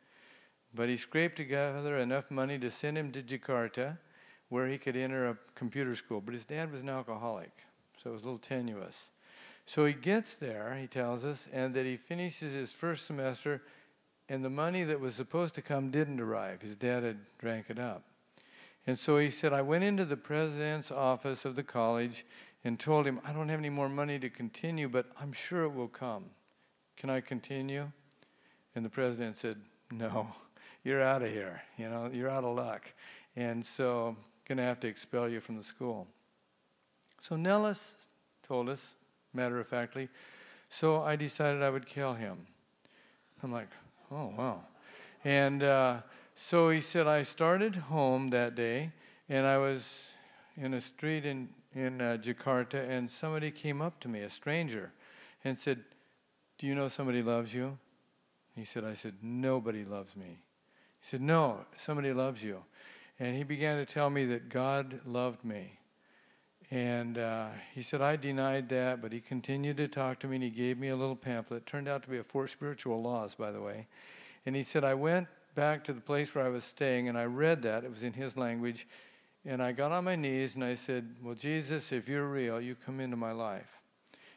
but 0.73 0.89
he 0.89 0.97
scraped 0.97 1.37
together 1.37 1.97
enough 1.97 2.31
money 2.31 2.57
to 2.59 2.69
send 2.71 2.97
him 2.97 3.11
to 3.11 3.21
Jakarta, 3.21 3.97
where 4.49 4.67
he 4.67 4.77
could 4.77 4.95
enter 4.95 5.29
a 5.29 5.37
computer 5.55 5.95
school. 5.95 6.19
But 6.19 6.33
his 6.33 6.45
dad 6.45 6.71
was 6.71 6.81
an 6.81 6.89
alcoholic, 6.89 7.51
so 7.95 8.09
it 8.09 8.13
was 8.13 8.23
a 8.23 8.25
little 8.25 8.39
tenuous. 8.39 9.11
So 9.65 9.85
he 9.85 9.93
gets 9.93 10.35
there, 10.35 10.77
he 10.79 10.87
tells 10.87 11.25
us, 11.25 11.47
and 11.53 11.73
that 11.73 11.85
he 11.85 11.95
finishes 11.95 12.53
his 12.53 12.73
first 12.73 13.05
semester, 13.05 13.61
and 14.27 14.43
the 14.43 14.49
money 14.49 14.83
that 14.83 14.99
was 14.99 15.15
supposed 15.15 15.55
to 15.55 15.61
come 15.61 15.91
didn't 15.91 16.19
arrive. 16.19 16.61
His 16.61 16.75
dad 16.75 17.03
had 17.03 17.19
drank 17.37 17.69
it 17.69 17.79
up. 17.79 18.03
And 18.86 19.00
so 19.00 19.17
he 19.17 19.30
said, 19.30 19.54
I 19.54 19.62
went 19.62 19.84
into 19.84 20.06
the 20.06 20.17
president's 20.17 20.91
office 20.91 21.46
of 21.46 21.56
the 21.56 21.63
college 21.63 22.26
and 22.63 22.80
told 22.80 23.06
him, 23.06 23.19
I 23.26 23.32
don't 23.32 23.50
have 23.50 23.60
any 23.60 23.69
more 23.69 23.89
money 23.89 24.19
to 24.19 24.30
continue, 24.30 24.89
but 24.89 25.08
I'm 25.19 25.32
sure 25.32 25.63
it 25.63 25.74
will 25.74 25.88
come. 25.88 26.26
Can 26.98 27.10
I 27.10 27.22
continue? 27.22 27.91
And 28.76 28.84
the 28.84 28.89
president 28.89 29.36
said, 29.36 29.58
No, 29.91 30.28
you're 30.84 31.02
out 31.02 31.22
of 31.22 31.32
here. 31.32 31.62
You 31.78 31.89
know, 31.89 32.10
you're 32.13 32.30
out 32.30 32.43
of 32.43 32.56
luck. 32.56 32.93
And 33.36 33.65
so 33.65 34.08
I'm 34.10 34.17
going 34.48 34.58
to 34.58 34.63
have 34.63 34.80
to 34.82 34.88
expel 34.88 35.30
you 35.30 35.39
from 35.39 35.58
the 35.58 35.63
school. 35.63 36.08
So 37.19 37.36
Nellis 37.36 37.96
told 38.46 38.69
us, 38.69 38.96
matter 39.34 39.60
of 39.60 39.67
factly, 39.67 40.10
so 40.69 41.02
I 41.02 41.15
decided 41.15 41.63
I 41.63 41.69
would 41.69 41.86
kill 41.86 42.13
him. 42.13 42.46
I'm 43.41 43.52
like, 43.52 43.69
oh, 44.12 44.34
wow. 44.38 44.62
And 45.24 45.63
uh, 45.63 45.98
so 46.36 46.69
he 46.69 46.82
said, 46.82 47.08
I 47.08 47.24
started 47.24 47.76
home 47.76 48.30
that 48.30 48.56
day, 48.56 48.91
and 49.30 49.46
I 49.46 49.58
was 49.58 50.08
in 50.58 50.74
a 50.74 50.82
street 50.82 51.26
in, 51.26 51.50
in 51.74 52.02
uh, 52.02 52.17
Jakarta, 52.19 52.89
and 52.89 53.10
somebody 53.10 53.52
came 53.52 53.82
up 53.82 54.00
to 54.02 54.08
me, 54.08 54.22
a 54.22 54.30
stranger, 54.30 54.91
and 55.43 55.58
said, 55.58 55.80
Do 56.58 56.67
you 56.67 56.76
know 56.76 56.88
somebody 56.88 57.22
loves 57.22 57.54
you? 57.54 57.78
He 58.56 58.65
said, 58.65 58.84
I 58.84 58.93
said, 58.93 59.15
Nobody 59.22 59.86
loves 59.86 60.15
me. 60.15 60.39
He 61.00 61.08
said, 61.08 61.22
No, 61.22 61.65
somebody 61.78 62.13
loves 62.13 62.43
you. 62.43 62.63
And 63.19 63.36
he 63.36 63.43
began 63.43 63.78
to 63.78 63.86
tell 63.86 64.10
me 64.10 64.26
that 64.26 64.50
God 64.50 65.02
loved 65.06 65.46
me. 65.46 65.80
And 66.72 67.19
uh, 67.19 67.50
he 67.76 67.84
said, 67.84 68.02
I 68.02 68.15
denied 68.15 68.69
that, 68.69 69.02
but 69.02 69.13
he 69.13 69.19
continued 69.19 69.78
to 69.78 69.88
talk 69.88 70.19
to 70.22 70.28
me, 70.28 70.38
and 70.38 70.43
he 70.43 70.50
gave 70.50 70.80
me 70.80 70.88
a 70.88 70.96
little 70.96 71.15
pamphlet. 71.15 71.62
It 71.62 71.65
turned 71.67 71.88
out 71.88 72.02
to 72.04 72.10
be 72.10 72.17
a 72.17 72.24
Four 72.24 72.48
Spiritual 72.48 73.02
Laws, 73.02 73.36
by 73.36 73.52
the 73.52 73.62
way. 73.62 73.88
And 74.46 74.56
he 74.56 74.63
said, 74.63 74.84
I 74.84 74.96
went 74.96 75.28
back 75.55 75.83
to 75.85 75.93
the 75.93 76.01
place 76.01 76.33
where 76.33 76.45
I 76.45 76.49
was 76.49 76.63
staying 76.63 77.09
and 77.09 77.17
I 77.17 77.25
read 77.25 77.61
that. 77.63 77.83
It 77.83 77.89
was 77.89 78.03
in 78.03 78.13
his 78.13 78.37
language. 78.37 78.87
And 79.45 79.61
I 79.61 79.71
got 79.73 79.91
on 79.91 80.05
my 80.05 80.15
knees 80.15 80.55
and 80.55 80.63
I 80.63 80.75
said, 80.75 81.15
Well, 81.21 81.35
Jesus, 81.35 81.91
if 81.91 82.07
you're 82.07 82.27
real, 82.27 82.61
you 82.61 82.75
come 82.75 82.99
into 82.99 83.17
my 83.17 83.31
life. 83.31 83.81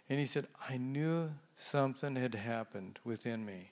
And 0.08 0.18
he 0.18 0.26
said, 0.26 0.46
I 0.68 0.76
knew 0.76 1.30
something 1.56 2.16
had 2.16 2.34
happened 2.34 2.98
within 3.04 3.44
me. 3.44 3.70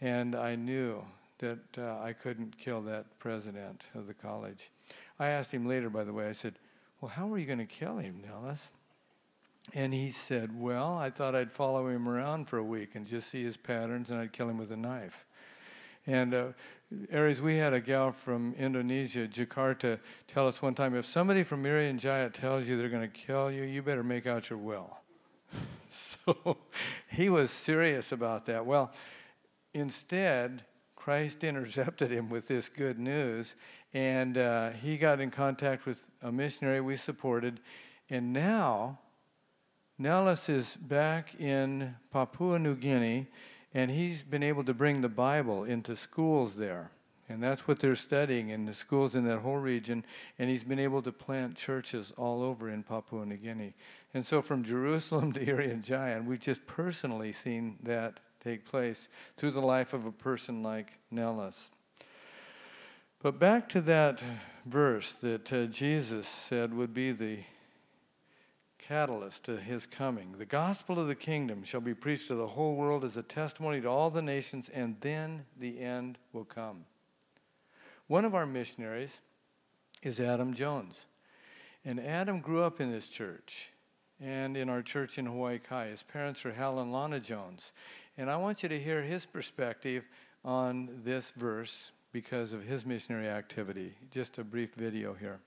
And 0.00 0.34
I 0.34 0.56
knew 0.56 1.04
that 1.38 1.58
uh, 1.78 2.00
I 2.00 2.12
couldn't 2.12 2.56
kill 2.58 2.82
that 2.82 3.18
president 3.18 3.82
of 3.94 4.06
the 4.06 4.14
college. 4.14 4.70
I 5.18 5.28
asked 5.28 5.52
him 5.52 5.66
later, 5.66 5.90
by 5.90 6.04
the 6.04 6.12
way, 6.12 6.28
I 6.28 6.32
said, 6.32 6.54
Well, 7.00 7.10
how 7.10 7.26
were 7.26 7.38
you 7.38 7.46
going 7.46 7.58
to 7.58 7.66
kill 7.66 7.98
him, 7.98 8.22
Nellis? 8.26 8.72
And 9.74 9.92
he 9.92 10.10
said, 10.10 10.58
Well, 10.58 10.96
I 10.96 11.10
thought 11.10 11.34
I'd 11.34 11.52
follow 11.52 11.88
him 11.88 12.08
around 12.08 12.48
for 12.48 12.58
a 12.58 12.64
week 12.64 12.94
and 12.94 13.06
just 13.06 13.30
see 13.30 13.42
his 13.42 13.56
patterns 13.56 14.10
and 14.10 14.20
I'd 14.20 14.32
kill 14.32 14.48
him 14.48 14.58
with 14.58 14.72
a 14.72 14.76
knife. 14.76 15.26
And 16.06 16.34
uh, 16.34 16.46
Aries, 17.10 17.42
we 17.42 17.56
had 17.56 17.72
a 17.72 17.80
gal 17.80 18.12
from 18.12 18.54
Indonesia, 18.56 19.26
Jakarta, 19.26 19.98
tell 20.28 20.46
us 20.46 20.62
one 20.62 20.74
time 20.74 20.94
if 20.94 21.04
somebody 21.04 21.42
from 21.42 21.64
Irian 21.64 21.98
Jaya 21.98 22.30
tells 22.30 22.68
you 22.68 22.76
they're 22.76 22.88
going 22.88 23.02
to 23.02 23.08
kill 23.08 23.50
you, 23.50 23.64
you 23.64 23.82
better 23.82 24.04
make 24.04 24.26
out 24.26 24.48
your 24.48 24.58
will. 24.58 24.96
so 25.90 26.58
he 27.10 27.28
was 27.28 27.50
serious 27.50 28.12
about 28.12 28.46
that. 28.46 28.64
Well, 28.64 28.92
instead, 29.74 30.64
Christ 30.94 31.42
intercepted 31.42 32.12
him 32.12 32.28
with 32.28 32.46
this 32.46 32.68
good 32.68 33.00
news, 33.00 33.56
and 33.92 34.38
uh, 34.38 34.70
he 34.70 34.96
got 34.96 35.20
in 35.20 35.32
contact 35.32 35.86
with 35.86 36.08
a 36.22 36.30
missionary 36.30 36.80
we 36.80 36.96
supported, 36.96 37.58
and 38.10 38.32
now 38.32 39.00
Nellis 39.98 40.48
is 40.48 40.76
back 40.76 41.34
in 41.40 41.96
Papua 42.12 42.60
New 42.60 42.76
Guinea 42.76 43.26
and 43.74 43.90
he's 43.90 44.22
been 44.22 44.42
able 44.42 44.64
to 44.64 44.74
bring 44.74 45.00
the 45.00 45.08
Bible 45.08 45.64
into 45.64 45.96
schools 45.96 46.56
there. 46.56 46.90
And 47.28 47.42
that's 47.42 47.66
what 47.66 47.80
they're 47.80 47.96
studying 47.96 48.50
in 48.50 48.66
the 48.66 48.74
schools 48.74 49.16
in 49.16 49.26
that 49.26 49.40
whole 49.40 49.56
region. 49.56 50.04
And 50.38 50.48
he's 50.48 50.62
been 50.62 50.78
able 50.78 51.02
to 51.02 51.10
plant 51.10 51.56
churches 51.56 52.12
all 52.16 52.42
over 52.42 52.70
in 52.70 52.84
Papua 52.84 53.26
New 53.26 53.36
Guinea. 53.36 53.74
And 54.14 54.24
so 54.24 54.40
from 54.40 54.62
Jerusalem 54.62 55.32
to 55.34 55.44
Irian 55.44 56.24
we've 56.24 56.40
just 56.40 56.66
personally 56.66 57.32
seen 57.32 57.78
that 57.82 58.20
take 58.42 58.64
place 58.64 59.08
through 59.36 59.50
the 59.50 59.60
life 59.60 59.92
of 59.92 60.06
a 60.06 60.12
person 60.12 60.62
like 60.62 60.92
Nellis. 61.10 61.70
But 63.20 63.40
back 63.40 63.68
to 63.70 63.80
that 63.82 64.22
verse 64.64 65.12
that 65.14 65.52
uh, 65.52 65.66
Jesus 65.66 66.28
said 66.28 66.72
would 66.74 66.94
be 66.94 67.10
the 67.10 67.38
catalyst 68.86 69.44
to 69.44 69.56
his 69.56 69.84
coming. 69.84 70.34
The 70.38 70.46
gospel 70.46 71.00
of 71.00 71.08
the 71.08 71.14
kingdom 71.14 71.64
shall 71.64 71.80
be 71.80 71.94
preached 71.94 72.28
to 72.28 72.36
the 72.36 72.46
whole 72.46 72.76
world 72.76 73.04
as 73.04 73.16
a 73.16 73.22
testimony 73.22 73.80
to 73.80 73.88
all 73.88 74.10
the 74.10 74.22
nations, 74.22 74.68
and 74.68 74.96
then 75.00 75.44
the 75.58 75.80
end 75.80 76.18
will 76.32 76.44
come. 76.44 76.84
One 78.06 78.24
of 78.24 78.34
our 78.34 78.46
missionaries 78.46 79.20
is 80.02 80.20
Adam 80.20 80.54
Jones. 80.54 81.06
And 81.84 81.98
Adam 81.98 82.40
grew 82.40 82.62
up 82.62 82.80
in 82.80 82.92
this 82.92 83.08
church 83.08 83.70
and 84.20 84.56
in 84.56 84.68
our 84.68 84.82
church 84.82 85.18
in 85.18 85.26
Hawaii 85.26 85.58
Kai. 85.58 85.86
His 85.88 86.02
parents 86.02 86.44
are 86.46 86.52
Hal 86.52 86.78
and 86.78 86.92
Lana 86.92 87.18
Jones. 87.18 87.72
And 88.16 88.30
I 88.30 88.36
want 88.36 88.62
you 88.62 88.68
to 88.68 88.78
hear 88.78 89.02
his 89.02 89.26
perspective 89.26 90.04
on 90.44 90.88
this 91.02 91.32
verse 91.32 91.90
because 92.12 92.52
of 92.52 92.62
his 92.62 92.86
missionary 92.86 93.28
activity. 93.28 93.94
Just 94.12 94.38
a 94.38 94.44
brief 94.44 94.74
video 94.74 95.12
here. 95.14 95.40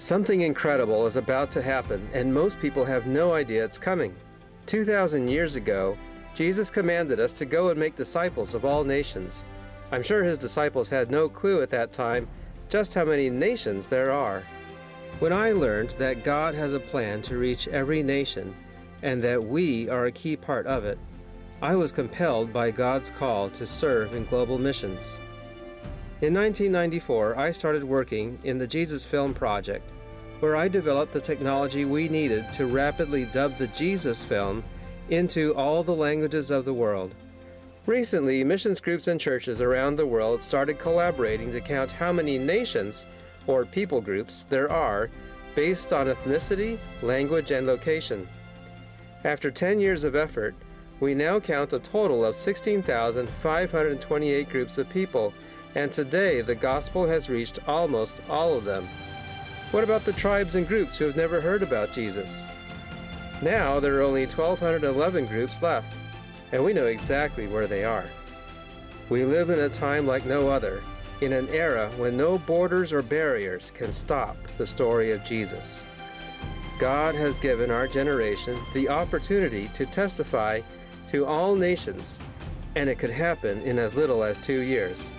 Something 0.00 0.40
incredible 0.40 1.04
is 1.04 1.16
about 1.16 1.50
to 1.50 1.60
happen, 1.60 2.08
and 2.14 2.32
most 2.32 2.58
people 2.58 2.86
have 2.86 3.06
no 3.06 3.34
idea 3.34 3.62
it's 3.62 3.76
coming. 3.76 4.16
2,000 4.64 5.28
years 5.28 5.56
ago, 5.56 5.98
Jesus 6.34 6.70
commanded 6.70 7.20
us 7.20 7.34
to 7.34 7.44
go 7.44 7.68
and 7.68 7.78
make 7.78 7.96
disciples 7.96 8.54
of 8.54 8.64
all 8.64 8.82
nations. 8.82 9.44
I'm 9.92 10.02
sure 10.02 10.24
his 10.24 10.38
disciples 10.38 10.88
had 10.88 11.10
no 11.10 11.28
clue 11.28 11.60
at 11.60 11.68
that 11.70 11.92
time 11.92 12.28
just 12.70 12.94
how 12.94 13.04
many 13.04 13.28
nations 13.28 13.86
there 13.86 14.10
are. 14.10 14.42
When 15.18 15.34
I 15.34 15.52
learned 15.52 15.90
that 15.98 16.24
God 16.24 16.54
has 16.54 16.72
a 16.72 16.80
plan 16.80 17.20
to 17.20 17.36
reach 17.36 17.68
every 17.68 18.02
nation 18.02 18.56
and 19.02 19.22
that 19.22 19.44
we 19.44 19.90
are 19.90 20.06
a 20.06 20.12
key 20.12 20.34
part 20.34 20.66
of 20.66 20.86
it, 20.86 20.98
I 21.60 21.76
was 21.76 21.92
compelled 21.92 22.54
by 22.54 22.70
God's 22.70 23.10
call 23.10 23.50
to 23.50 23.66
serve 23.66 24.14
in 24.14 24.24
global 24.24 24.56
missions. 24.56 25.20
In 26.22 26.34
1994, 26.34 27.38
I 27.38 27.50
started 27.50 27.82
working 27.82 28.38
in 28.44 28.58
the 28.58 28.66
Jesus 28.66 29.06
Film 29.06 29.32
Project, 29.32 29.90
where 30.40 30.54
I 30.54 30.68
developed 30.68 31.14
the 31.14 31.20
technology 31.20 31.86
we 31.86 32.10
needed 32.10 32.52
to 32.52 32.66
rapidly 32.66 33.24
dub 33.24 33.56
the 33.56 33.68
Jesus 33.68 34.22
film 34.22 34.62
into 35.08 35.54
all 35.54 35.82
the 35.82 35.94
languages 35.94 36.50
of 36.50 36.66
the 36.66 36.74
world. 36.74 37.14
Recently, 37.86 38.44
missions 38.44 38.80
groups 38.80 39.08
and 39.08 39.18
churches 39.18 39.62
around 39.62 39.96
the 39.96 40.04
world 40.04 40.42
started 40.42 40.78
collaborating 40.78 41.50
to 41.52 41.60
count 41.62 41.90
how 41.90 42.12
many 42.12 42.36
nations 42.36 43.06
or 43.46 43.64
people 43.64 44.02
groups, 44.02 44.44
there 44.50 44.70
are 44.70 45.08
based 45.54 45.94
on 45.94 46.08
ethnicity, 46.08 46.78
language, 47.00 47.50
and 47.50 47.66
location. 47.66 48.28
After 49.24 49.50
10 49.50 49.80
years 49.80 50.04
of 50.04 50.14
effort, 50.14 50.54
we 51.00 51.14
now 51.14 51.40
count 51.40 51.72
a 51.72 51.78
total 51.78 52.26
of 52.26 52.36
16,528 52.36 54.50
groups 54.50 54.76
of 54.76 54.86
people, 54.90 55.32
and 55.74 55.92
today 55.92 56.40
the 56.40 56.54
gospel 56.54 57.06
has 57.06 57.28
reached 57.28 57.58
almost 57.68 58.20
all 58.28 58.54
of 58.54 58.64
them. 58.64 58.88
What 59.70 59.84
about 59.84 60.04
the 60.04 60.12
tribes 60.12 60.56
and 60.56 60.66
groups 60.66 60.98
who 60.98 61.04
have 61.04 61.16
never 61.16 61.40
heard 61.40 61.62
about 61.62 61.92
Jesus? 61.92 62.48
Now 63.40 63.80
there 63.80 63.98
are 63.98 64.02
only 64.02 64.26
1,211 64.26 65.26
groups 65.26 65.62
left, 65.62 65.94
and 66.52 66.64
we 66.64 66.72
know 66.72 66.86
exactly 66.86 67.46
where 67.46 67.66
they 67.66 67.84
are. 67.84 68.06
We 69.08 69.24
live 69.24 69.50
in 69.50 69.60
a 69.60 69.68
time 69.68 70.06
like 70.06 70.26
no 70.26 70.48
other, 70.48 70.82
in 71.20 71.32
an 71.32 71.48
era 71.48 71.90
when 71.96 72.16
no 72.16 72.38
borders 72.38 72.92
or 72.92 73.02
barriers 73.02 73.70
can 73.74 73.92
stop 73.92 74.36
the 74.58 74.66
story 74.66 75.12
of 75.12 75.24
Jesus. 75.24 75.86
God 76.78 77.14
has 77.14 77.38
given 77.38 77.70
our 77.70 77.86
generation 77.86 78.58
the 78.72 78.88
opportunity 78.88 79.68
to 79.74 79.84
testify 79.86 80.62
to 81.08 81.26
all 81.26 81.54
nations, 81.54 82.20
and 82.74 82.88
it 82.88 82.98
could 82.98 83.10
happen 83.10 83.60
in 83.62 83.78
as 83.78 83.94
little 83.94 84.22
as 84.22 84.38
two 84.38 84.62
years. 84.62 85.12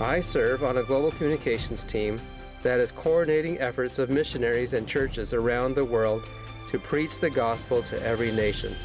I 0.00 0.20
serve 0.20 0.62
on 0.62 0.78
a 0.78 0.84
global 0.84 1.10
communications 1.10 1.82
team 1.82 2.20
that 2.62 2.78
is 2.78 2.92
coordinating 2.92 3.58
efforts 3.58 3.98
of 3.98 4.10
missionaries 4.10 4.72
and 4.72 4.86
churches 4.86 5.34
around 5.34 5.74
the 5.74 5.84
world 5.84 6.22
to 6.70 6.78
preach 6.78 7.18
the 7.18 7.30
gospel 7.30 7.82
to 7.82 8.00
every 8.02 8.30
nation. 8.30 8.76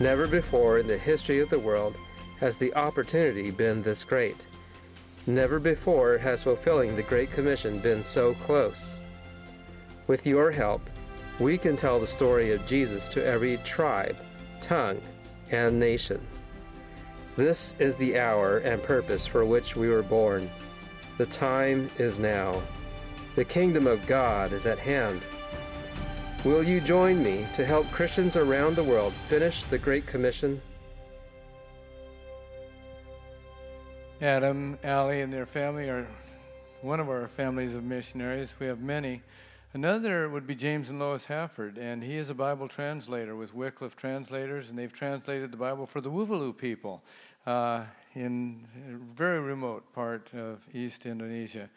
Never 0.00 0.26
before 0.26 0.78
in 0.78 0.86
the 0.86 0.98
history 0.98 1.40
of 1.40 1.48
the 1.48 1.58
world 1.58 1.96
has 2.40 2.58
the 2.58 2.74
opportunity 2.74 3.50
been 3.50 3.82
this 3.82 4.04
great. 4.04 4.46
Never 5.26 5.58
before 5.58 6.18
has 6.18 6.42
fulfilling 6.42 6.94
the 6.94 7.02
Great 7.02 7.30
Commission 7.30 7.78
been 7.78 8.04
so 8.04 8.34
close. 8.34 9.00
With 10.08 10.26
your 10.26 10.50
help, 10.50 10.90
we 11.38 11.56
can 11.56 11.76
tell 11.76 11.98
the 11.98 12.06
story 12.06 12.52
of 12.52 12.66
Jesus 12.66 13.08
to 13.10 13.24
every 13.24 13.58
tribe, 13.58 14.16
tongue, 14.60 15.00
and 15.50 15.78
nation. 15.78 16.20
This 17.36 17.74
is 17.78 17.96
the 17.96 18.18
hour 18.18 18.58
and 18.58 18.82
purpose 18.82 19.26
for 19.26 19.44
which 19.44 19.74
we 19.74 19.88
were 19.88 20.02
born. 20.02 20.50
The 21.16 21.26
time 21.26 21.90
is 21.98 22.18
now. 22.18 22.60
The 23.36 23.44
kingdom 23.44 23.86
of 23.86 24.06
God 24.06 24.52
is 24.52 24.66
at 24.66 24.78
hand. 24.78 25.26
Will 26.44 26.62
you 26.62 26.80
join 26.80 27.22
me 27.22 27.46
to 27.54 27.64
help 27.64 27.90
Christians 27.90 28.36
around 28.36 28.76
the 28.76 28.84
world 28.84 29.14
finish 29.14 29.64
the 29.64 29.78
Great 29.78 30.06
Commission? 30.06 30.60
Adam, 34.20 34.78
Allie, 34.84 35.22
and 35.22 35.32
their 35.32 35.46
family 35.46 35.88
are 35.88 36.06
one 36.82 37.00
of 37.00 37.08
our 37.08 37.28
families 37.28 37.74
of 37.74 37.84
missionaries. 37.84 38.54
We 38.60 38.66
have 38.66 38.80
many. 38.80 39.22
Another 39.74 40.28
would 40.28 40.46
be 40.46 40.54
James 40.54 40.90
and 40.90 40.98
Lois 40.98 41.24
Hafford, 41.24 41.78
and 41.78 42.04
he 42.04 42.18
is 42.18 42.28
a 42.28 42.34
Bible 42.34 42.68
translator 42.68 43.34
with 43.34 43.54
Wycliffe 43.54 43.96
Translators, 43.96 44.68
and 44.68 44.78
they've 44.78 44.92
translated 44.92 45.50
the 45.50 45.56
Bible 45.56 45.86
for 45.86 46.02
the 46.02 46.10
Wuvalu 46.10 46.54
people 46.54 47.02
uh, 47.46 47.84
in 48.14 48.66
a 48.90 48.98
very 49.14 49.40
remote 49.40 49.90
part 49.94 50.28
of 50.34 50.66
East 50.74 51.06
Indonesia. 51.06 51.70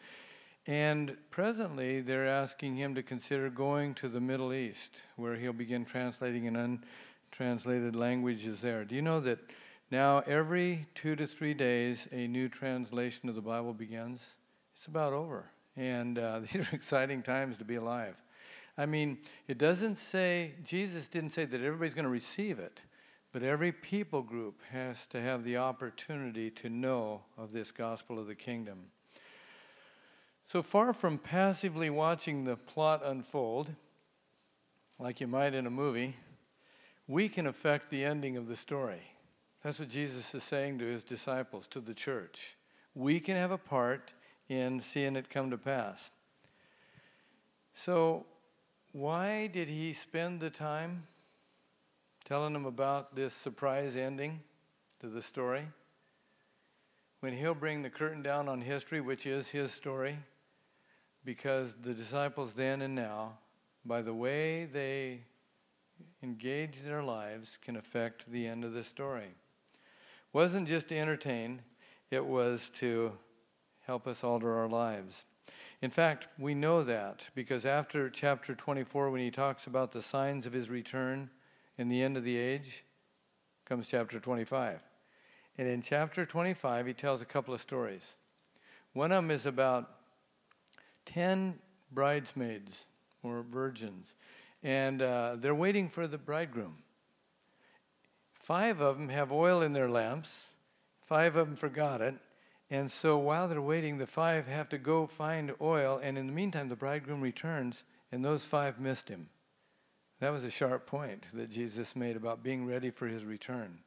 And 0.66 1.16
presently, 1.30 2.02
they're 2.02 2.26
asking 2.26 2.76
him 2.76 2.94
to 2.96 3.02
consider 3.02 3.48
going 3.48 3.94
to 3.94 4.08
the 4.08 4.20
Middle 4.20 4.52
East, 4.52 5.00
where 5.16 5.34
he'll 5.34 5.54
begin 5.54 5.86
translating 5.86 6.44
in 6.44 6.82
untranslated 7.32 7.96
languages 7.96 8.60
there. 8.60 8.84
Do 8.84 8.94
you 8.94 9.00
know 9.00 9.20
that? 9.20 9.38
Now, 9.90 10.18
every 10.26 10.84
two 10.94 11.16
to 11.16 11.26
three 11.26 11.54
days, 11.54 12.08
a 12.12 12.26
new 12.26 12.50
translation 12.50 13.30
of 13.30 13.36
the 13.36 13.40
Bible 13.40 13.72
begins. 13.72 14.34
It's 14.74 14.84
about 14.84 15.14
over. 15.14 15.46
And 15.76 16.18
uh, 16.18 16.40
these 16.52 16.72
are 16.72 16.74
exciting 16.74 17.22
times 17.22 17.58
to 17.58 17.64
be 17.64 17.76
alive. 17.76 18.16
I 18.78 18.86
mean, 18.86 19.18
it 19.48 19.58
doesn't 19.58 19.96
say, 19.96 20.54
Jesus 20.62 21.08
didn't 21.08 21.30
say 21.30 21.44
that 21.44 21.62
everybody's 21.62 21.94
going 21.94 22.04
to 22.04 22.10
receive 22.10 22.58
it, 22.58 22.82
but 23.32 23.42
every 23.42 23.72
people 23.72 24.22
group 24.22 24.60
has 24.70 25.06
to 25.08 25.20
have 25.20 25.44
the 25.44 25.56
opportunity 25.56 26.50
to 26.50 26.68
know 26.68 27.22
of 27.38 27.52
this 27.52 27.70
gospel 27.70 28.18
of 28.18 28.26
the 28.26 28.34
kingdom. 28.34 28.90
So 30.46 30.62
far 30.62 30.92
from 30.92 31.18
passively 31.18 31.90
watching 31.90 32.44
the 32.44 32.56
plot 32.56 33.02
unfold, 33.04 33.74
like 34.98 35.20
you 35.20 35.26
might 35.26 35.54
in 35.54 35.66
a 35.66 35.70
movie, 35.70 36.16
we 37.08 37.28
can 37.28 37.46
affect 37.46 37.90
the 37.90 38.04
ending 38.04 38.36
of 38.36 38.46
the 38.46 38.56
story. 38.56 39.12
That's 39.62 39.78
what 39.78 39.88
Jesus 39.88 40.34
is 40.34 40.44
saying 40.44 40.78
to 40.78 40.84
his 40.84 41.02
disciples, 41.02 41.66
to 41.68 41.80
the 41.80 41.94
church. 41.94 42.56
We 42.94 43.20
can 43.20 43.36
have 43.36 43.50
a 43.50 43.58
part 43.58 44.12
in 44.48 44.80
seeing 44.80 45.16
it 45.16 45.30
come 45.30 45.50
to 45.50 45.58
pass. 45.58 46.10
So, 47.74 48.26
why 48.92 49.48
did 49.48 49.68
he 49.68 49.92
spend 49.92 50.40
the 50.40 50.50
time 50.50 51.06
telling 52.24 52.52
them 52.52 52.64
about 52.64 53.14
this 53.14 53.34
surprise 53.34 53.96
ending 53.96 54.40
to 55.00 55.08
the 55.08 55.20
story? 55.20 55.66
When 57.20 57.36
he'll 57.36 57.54
bring 57.54 57.82
the 57.82 57.90
curtain 57.90 58.22
down 58.22 58.48
on 58.48 58.60
history, 58.60 59.00
which 59.00 59.26
is 59.26 59.48
his 59.48 59.72
story, 59.72 60.16
because 61.24 61.74
the 61.74 61.92
disciples 61.92 62.54
then 62.54 62.82
and 62.82 62.94
now, 62.94 63.38
by 63.84 64.00
the 64.00 64.14
way 64.14 64.64
they 64.64 65.20
engage 66.22 66.82
their 66.82 67.02
lives, 67.02 67.58
can 67.60 67.76
affect 67.76 68.30
the 68.30 68.46
end 68.46 68.64
of 68.64 68.72
the 68.72 68.84
story 68.84 69.34
wasn't 70.36 70.68
just 70.68 70.88
to 70.88 70.98
entertain, 70.98 71.62
it 72.10 72.22
was 72.22 72.68
to 72.68 73.10
help 73.86 74.06
us 74.06 74.24
alter 74.24 74.54
our 74.54 74.68
lives. 74.68 75.24
In 75.82 75.90
fact, 75.90 76.28
we 76.38 76.54
know 76.54 76.82
that 76.82 77.28
because 77.34 77.64
after 77.64 78.10
chapter 78.10 78.54
24, 78.54 79.10
when 79.10 79.20
he 79.20 79.30
talks 79.30 79.66
about 79.66 79.92
the 79.92 80.02
signs 80.02 80.46
of 80.46 80.52
his 80.52 80.70
return 80.70 81.30
in 81.78 81.88
the 81.88 82.02
end 82.02 82.16
of 82.16 82.24
the 82.24 82.36
age, 82.36 82.84
comes 83.64 83.88
chapter 83.88 84.18
25. 84.18 84.80
And 85.58 85.68
in 85.68 85.82
chapter 85.82 86.26
25, 86.26 86.86
he 86.86 86.94
tells 86.94 87.22
a 87.22 87.26
couple 87.26 87.54
of 87.54 87.60
stories. 87.60 88.16
One 88.92 89.12
of 89.12 89.22
them 89.22 89.30
is 89.30 89.46
about 89.46 89.90
10 91.06 91.58
bridesmaids 91.92 92.86
or 93.22 93.42
virgins, 93.42 94.14
and 94.62 95.02
uh, 95.02 95.36
they're 95.36 95.54
waiting 95.54 95.88
for 95.88 96.06
the 96.06 96.18
bridegroom. 96.18 96.76
Five 98.34 98.80
of 98.80 98.98
them 98.98 99.08
have 99.08 99.32
oil 99.32 99.62
in 99.62 99.72
their 99.72 99.88
lamps, 99.88 100.54
five 101.02 101.36
of 101.36 101.48
them 101.48 101.56
forgot 101.56 102.00
it. 102.00 102.14
And 102.70 102.90
so 102.90 103.16
while 103.16 103.46
they're 103.46 103.62
waiting, 103.62 103.98
the 103.98 104.06
five 104.06 104.46
have 104.48 104.68
to 104.70 104.78
go 104.78 105.06
find 105.06 105.54
oil, 105.60 106.00
and 106.02 106.18
in 106.18 106.26
the 106.26 106.32
meantime, 106.32 106.68
the 106.68 106.76
bridegroom 106.76 107.20
returns, 107.20 107.84
and 108.10 108.24
those 108.24 108.44
five 108.44 108.80
missed 108.80 109.08
him. 109.08 109.28
That 110.20 110.32
was 110.32 110.44
a 110.44 110.50
sharp 110.50 110.86
point 110.86 111.26
that 111.34 111.50
Jesus 111.50 111.94
made 111.94 112.16
about 112.16 112.42
being 112.42 112.66
ready 112.66 112.90
for 112.90 113.06
his 113.06 113.24
return. 113.24 113.78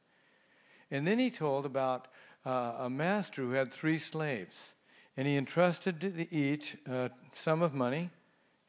And 0.92 1.06
then 1.06 1.20
he 1.20 1.30
told 1.30 1.66
about 1.66 2.08
uh, 2.46 2.76
a 2.80 2.90
master 2.90 3.42
who 3.42 3.52
had 3.52 3.72
three 3.72 3.98
slaves, 3.98 4.76
and 5.18 5.28
he 5.28 5.36
entrusted 5.36 6.00
to 6.02 6.34
each 6.34 6.78
a 6.88 6.96
uh, 6.96 7.10
sum 7.34 7.62
of 7.62 7.74
money, 7.74 8.10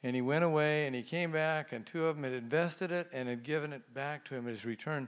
and 0.03 0.17
he 0.17 0.23
went 0.23 0.43
away, 0.43 0.87
and 0.87 0.97
he 0.97 1.03
came 1.03 1.31
back, 1.31 1.73
and 1.73 1.87
two 1.87 2.07
of 2.07 2.17
them 2.17 2.25
had 2.25 2.33
invested 2.33 2.91
it 2.91 3.09
and 3.13 3.29
had 3.29 3.45
given 3.45 3.73
it 3.73 3.95
back 3.95 4.25
to 4.25 4.35
him 4.35 4.47
at 4.47 4.51
his 4.51 4.65
return. 4.65 5.07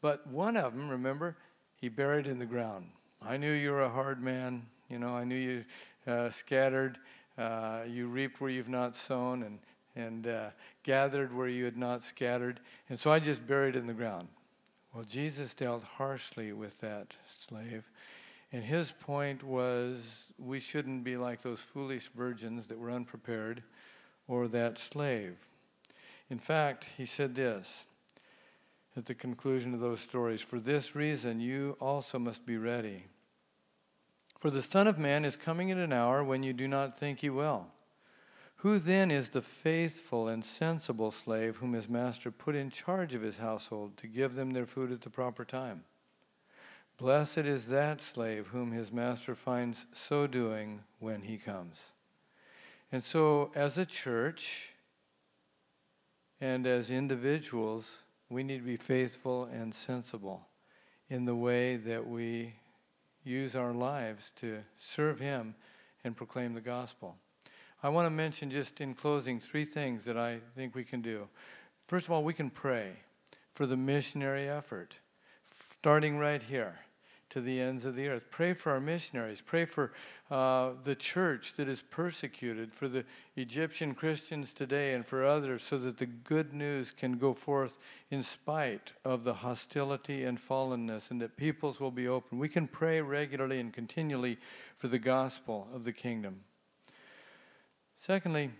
But 0.00 0.26
one 0.26 0.56
of 0.56 0.74
them, 0.74 0.88
remember, 0.88 1.36
he 1.76 1.88
buried 1.88 2.26
in 2.26 2.38
the 2.38 2.46
ground. 2.46 2.86
I 3.26 3.36
knew 3.36 3.52
you 3.52 3.70
were 3.72 3.82
a 3.82 3.88
hard 3.88 4.22
man. 4.22 4.66
You 4.88 4.98
know, 4.98 5.14
I 5.14 5.24
knew 5.24 5.36
you 5.36 5.64
uh, 6.06 6.30
scattered, 6.30 6.98
uh, 7.38 7.80
you 7.86 8.08
reaped 8.08 8.40
where 8.40 8.50
you've 8.50 8.68
not 8.68 8.96
sown, 8.96 9.42
and, 9.44 9.58
and 9.94 10.26
uh, 10.26 10.50
gathered 10.82 11.34
where 11.34 11.48
you 11.48 11.64
had 11.64 11.76
not 11.76 12.02
scattered. 12.02 12.60
And 12.88 12.98
so 12.98 13.10
I 13.10 13.18
just 13.18 13.46
buried 13.46 13.76
it 13.76 13.78
in 13.78 13.86
the 13.86 13.92
ground. 13.92 14.28
Well, 14.92 15.04
Jesus 15.04 15.54
dealt 15.54 15.84
harshly 15.84 16.52
with 16.52 16.78
that 16.80 17.16
slave. 17.26 17.90
And 18.52 18.62
his 18.62 18.92
point 18.92 19.42
was 19.42 20.24
we 20.38 20.60
shouldn't 20.60 21.04
be 21.04 21.16
like 21.16 21.40
those 21.40 21.60
foolish 21.60 22.08
virgins 22.08 22.66
that 22.66 22.78
were 22.78 22.90
unprepared 22.90 23.62
or 24.28 24.48
that 24.48 24.78
slave. 24.78 25.36
In 26.28 26.38
fact, 26.38 26.88
he 26.96 27.06
said 27.06 27.34
this 27.34 27.86
at 28.96 29.06
the 29.06 29.14
conclusion 29.14 29.72
of 29.72 29.80
those 29.80 30.00
stories. 30.00 30.42
For 30.42 30.60
this 30.60 30.94
reason, 30.94 31.40
you 31.40 31.76
also 31.80 32.18
must 32.18 32.44
be 32.44 32.58
ready. 32.58 33.04
For 34.42 34.50
the 34.50 34.60
Son 34.60 34.88
of 34.88 34.98
Man 34.98 35.24
is 35.24 35.36
coming 35.36 35.70
at 35.70 35.76
an 35.76 35.92
hour 35.92 36.24
when 36.24 36.42
you 36.42 36.52
do 36.52 36.66
not 36.66 36.98
think 36.98 37.20
he 37.20 37.30
will. 37.30 37.68
Who 38.56 38.80
then 38.80 39.12
is 39.12 39.28
the 39.28 39.40
faithful 39.40 40.26
and 40.26 40.44
sensible 40.44 41.12
slave 41.12 41.58
whom 41.58 41.74
his 41.74 41.88
master 41.88 42.32
put 42.32 42.56
in 42.56 42.68
charge 42.68 43.14
of 43.14 43.22
his 43.22 43.36
household 43.36 43.96
to 43.98 44.08
give 44.08 44.34
them 44.34 44.50
their 44.50 44.66
food 44.66 44.90
at 44.90 45.02
the 45.02 45.10
proper 45.10 45.44
time? 45.44 45.84
Blessed 46.98 47.38
is 47.38 47.68
that 47.68 48.02
slave 48.02 48.48
whom 48.48 48.72
his 48.72 48.90
master 48.90 49.36
finds 49.36 49.86
so 49.92 50.26
doing 50.26 50.80
when 50.98 51.22
he 51.22 51.38
comes. 51.38 51.92
And 52.90 53.04
so, 53.04 53.52
as 53.54 53.78
a 53.78 53.86
church 53.86 54.70
and 56.40 56.66
as 56.66 56.90
individuals, 56.90 57.98
we 58.28 58.42
need 58.42 58.58
to 58.58 58.64
be 58.64 58.76
faithful 58.76 59.44
and 59.44 59.72
sensible 59.72 60.48
in 61.08 61.26
the 61.26 61.36
way 61.36 61.76
that 61.76 62.08
we 62.08 62.54
use 63.24 63.56
our 63.56 63.72
lives 63.72 64.32
to 64.36 64.62
serve 64.76 65.20
Him 65.20 65.54
and 66.04 66.16
proclaim 66.16 66.54
the 66.54 66.60
gospel. 66.60 67.16
I 67.82 67.88
want 67.88 68.06
to 68.06 68.10
mention 68.10 68.50
just 68.50 68.80
in 68.80 68.94
closing 68.94 69.40
three 69.40 69.64
things 69.64 70.04
that 70.04 70.16
I 70.16 70.40
think 70.56 70.74
we 70.74 70.84
can 70.84 71.00
do. 71.00 71.28
First 71.88 72.06
of 72.06 72.12
all, 72.12 72.22
we 72.22 72.34
can 72.34 72.50
pray 72.50 72.92
for 73.54 73.66
the 73.66 73.76
missionary 73.76 74.48
effort, 74.48 74.96
starting 75.80 76.18
right 76.18 76.42
here 76.42 76.76
to 77.32 77.40
the 77.40 77.60
ends 77.60 77.86
of 77.86 77.96
the 77.96 78.08
earth. 78.08 78.24
Pray 78.30 78.52
for 78.52 78.72
our 78.72 78.80
missionaries. 78.80 79.40
Pray 79.40 79.64
for 79.64 79.92
uh, 80.30 80.72
the 80.84 80.94
church 80.94 81.54
that 81.54 81.66
is 81.66 81.80
persecuted, 81.80 82.70
for 82.70 82.88
the 82.88 83.06
Egyptian 83.36 83.94
Christians 83.94 84.52
today, 84.52 84.92
and 84.92 85.06
for 85.06 85.24
others, 85.24 85.62
so 85.62 85.78
that 85.78 85.96
the 85.96 86.04
good 86.06 86.52
news 86.52 86.90
can 86.90 87.16
go 87.16 87.32
forth 87.32 87.78
in 88.10 88.22
spite 88.22 88.92
of 89.02 89.24
the 89.24 89.32
hostility 89.32 90.24
and 90.24 90.38
fallenness, 90.38 91.10
and 91.10 91.22
that 91.22 91.38
peoples 91.38 91.80
will 91.80 91.90
be 91.90 92.06
open. 92.06 92.38
We 92.38 92.50
can 92.50 92.68
pray 92.68 93.00
regularly 93.00 93.60
and 93.60 93.72
continually 93.72 94.36
for 94.76 94.88
the 94.88 94.98
gospel 94.98 95.68
of 95.74 95.84
the 95.84 95.92
kingdom. 95.92 96.40
Secondly, 97.96 98.50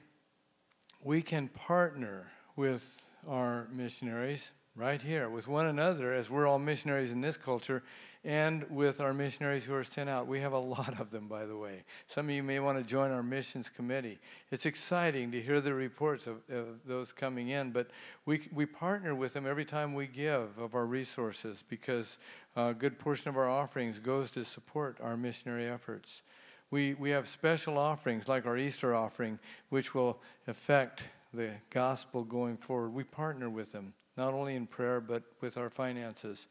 we 1.04 1.20
can 1.20 1.48
partner 1.48 2.32
with 2.56 3.06
our 3.28 3.68
missionaries 3.70 4.50
right 4.74 5.02
here 5.02 5.28
with 5.28 5.46
one 5.46 5.66
another 5.66 6.14
as 6.14 6.30
we're 6.30 6.46
all 6.46 6.58
missionaries 6.58 7.12
in 7.12 7.20
this 7.20 7.36
culture 7.36 7.82
and 8.24 8.64
with 8.70 9.00
our 9.00 9.12
missionaries 9.12 9.64
who 9.64 9.74
are 9.74 9.82
sent 9.82 10.08
out. 10.08 10.26
We 10.26 10.40
have 10.40 10.52
a 10.52 10.58
lot 10.76 11.00
of 11.00 11.10
them, 11.10 11.26
by 11.26 11.44
the 11.44 11.56
way. 11.56 11.82
Some 12.06 12.28
of 12.28 12.34
you 12.34 12.42
may 12.42 12.60
want 12.60 12.78
to 12.78 12.84
join 12.84 13.10
our 13.10 13.22
missions 13.22 13.68
committee. 13.68 14.18
It's 14.50 14.66
exciting 14.66 15.32
to 15.32 15.40
hear 15.40 15.60
the 15.60 15.74
reports 15.74 16.26
of, 16.26 16.36
of 16.50 16.66
those 16.86 17.12
coming 17.12 17.48
in, 17.48 17.70
but 17.70 17.88
we, 18.26 18.42
we 18.52 18.66
partner 18.66 19.14
with 19.14 19.32
them 19.32 19.46
every 19.46 19.64
time 19.64 19.94
we 19.94 20.06
give 20.06 20.56
of 20.58 20.74
our 20.74 20.86
resources 20.86 21.64
because 21.68 22.18
uh, 22.56 22.68
a 22.70 22.74
good 22.74 22.98
portion 22.98 23.28
of 23.28 23.36
our 23.36 23.48
offerings 23.48 23.98
goes 23.98 24.30
to 24.32 24.44
support 24.44 24.98
our 25.02 25.16
missionary 25.16 25.66
efforts. 25.66 26.22
We, 26.70 26.94
we 26.94 27.10
have 27.10 27.28
special 27.28 27.76
offerings 27.76 28.28
like 28.28 28.46
our 28.46 28.56
Easter 28.56 28.94
offering, 28.94 29.38
which 29.68 29.94
will 29.94 30.18
affect 30.46 31.08
the 31.34 31.50
gospel 31.70 32.24
going 32.24 32.56
forward. 32.56 32.94
We 32.94 33.04
partner 33.04 33.50
with 33.50 33.72
them, 33.72 33.92
not 34.16 34.32
only 34.32 34.54
in 34.54 34.66
prayer, 34.66 35.00
but 35.00 35.22
with 35.40 35.56
our 35.56 35.70
finances. 35.70 36.46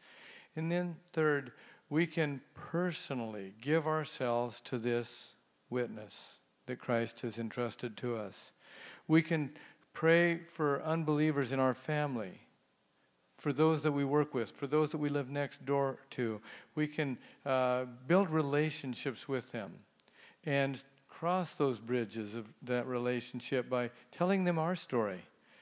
And 0.55 0.71
then, 0.71 0.97
third, 1.13 1.51
we 1.89 2.07
can 2.07 2.41
personally 2.53 3.53
give 3.61 3.87
ourselves 3.87 4.61
to 4.61 4.77
this 4.77 5.33
witness 5.69 6.39
that 6.65 6.79
Christ 6.79 7.21
has 7.21 7.39
entrusted 7.39 7.97
to 7.97 8.17
us. 8.17 8.51
We 9.07 9.21
can 9.21 9.51
pray 9.93 10.39
for 10.47 10.81
unbelievers 10.83 11.51
in 11.51 11.59
our 11.59 11.73
family, 11.73 12.39
for 13.37 13.51
those 13.51 13.81
that 13.81 13.91
we 13.91 14.05
work 14.05 14.33
with, 14.33 14.51
for 14.51 14.67
those 14.67 14.89
that 14.89 14.99
we 14.99 15.09
live 15.09 15.29
next 15.29 15.65
door 15.65 15.97
to. 16.11 16.39
We 16.75 16.87
can 16.87 17.17
uh, 17.45 17.85
build 18.07 18.29
relationships 18.29 19.27
with 19.27 19.51
them 19.51 19.73
and 20.45 20.81
cross 21.09 21.53
those 21.53 21.79
bridges 21.79 22.35
of 22.35 22.47
that 22.63 22.87
relationship 22.87 23.69
by 23.69 23.89
telling 24.11 24.43
them 24.43 24.57
our 24.57 24.75
story 24.75 25.21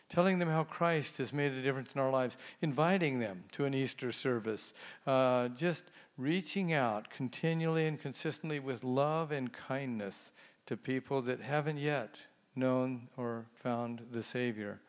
telling 0.10 0.40
them 0.40 0.50
how 0.50 0.64
Christ 0.64 1.18
has 1.18 1.32
made 1.32 1.52
a 1.52 1.62
difference 1.62 1.94
in 1.94 2.02
our 2.02 2.12
lives, 2.12 2.38
inviting 2.62 3.20
them 3.20 3.44
to 3.54 3.66
an 3.66 3.74
Easter 3.74 4.12
service, 4.12 4.74
uh, 5.06 5.50
just 5.50 5.86
reaching 6.18 6.74
out 6.74 7.10
continually 7.10 7.88
and 7.88 8.02
consistently 8.02 8.60
with 8.60 8.84
love 8.84 9.32
and 9.32 9.54
kindness 9.54 10.32
to 10.66 10.76
people 10.76 11.22
that 11.22 11.40
haven't 11.40 11.78
yet 11.78 12.18
known 12.56 13.08
or 13.18 13.46
found 13.54 14.02
the 14.12 14.24
Savior. 14.24 14.80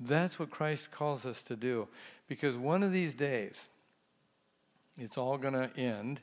That's 0.00 0.38
what 0.38 0.50
Christ 0.50 0.90
calls 0.90 1.26
us 1.26 1.42
to 1.44 1.56
do 1.56 1.88
because 2.28 2.56
one 2.56 2.82
of 2.82 2.92
these 2.92 3.14
days, 3.14 3.68
it's 4.96 5.18
all 5.18 5.38
going 5.38 5.54
to 5.54 5.70
end. 5.76 6.20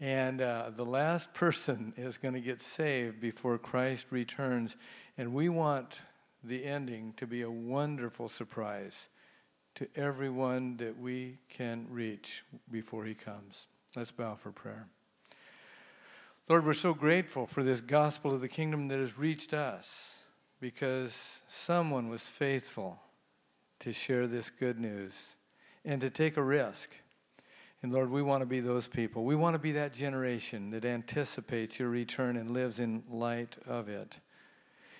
And 0.00 0.42
uh, 0.42 0.70
the 0.74 0.84
last 0.84 1.32
person 1.32 1.94
is 1.96 2.18
going 2.18 2.34
to 2.34 2.40
get 2.40 2.60
saved 2.60 3.20
before 3.20 3.56
Christ 3.58 4.08
returns. 4.10 4.76
And 5.16 5.32
we 5.32 5.48
want 5.48 6.00
the 6.44 6.64
ending 6.64 7.14
to 7.16 7.26
be 7.26 7.42
a 7.42 7.50
wonderful 7.50 8.28
surprise 8.28 9.08
to 9.74 9.88
everyone 9.96 10.76
that 10.76 10.98
we 10.98 11.38
can 11.48 11.86
reach 11.90 12.44
before 12.70 13.04
He 13.04 13.14
comes. 13.14 13.66
Let's 13.96 14.12
bow 14.12 14.34
for 14.34 14.52
prayer. 14.52 14.86
Lord, 16.48 16.66
we're 16.66 16.74
so 16.74 16.92
grateful 16.92 17.46
for 17.46 17.62
this 17.62 17.80
gospel 17.80 18.32
of 18.34 18.40
the 18.40 18.48
kingdom 18.48 18.88
that 18.88 18.98
has 18.98 19.18
reached 19.18 19.54
us 19.54 20.18
because 20.60 21.40
someone 21.48 22.08
was 22.08 22.28
faithful 22.28 23.00
to 23.80 23.92
share 23.92 24.26
this 24.26 24.50
good 24.50 24.78
news 24.78 25.36
and 25.84 26.00
to 26.00 26.10
take 26.10 26.36
a 26.36 26.42
risk. 26.42 26.90
And 27.82 27.92
Lord, 27.92 28.10
we 28.10 28.22
want 28.22 28.42
to 28.42 28.46
be 28.46 28.60
those 28.60 28.88
people. 28.88 29.24
We 29.24 29.36
want 29.36 29.54
to 29.54 29.58
be 29.58 29.72
that 29.72 29.92
generation 29.92 30.70
that 30.70 30.84
anticipates 30.84 31.78
your 31.78 31.88
return 31.88 32.36
and 32.36 32.50
lives 32.50 32.80
in 32.80 33.02
light 33.10 33.56
of 33.66 33.88
it. 33.88 34.18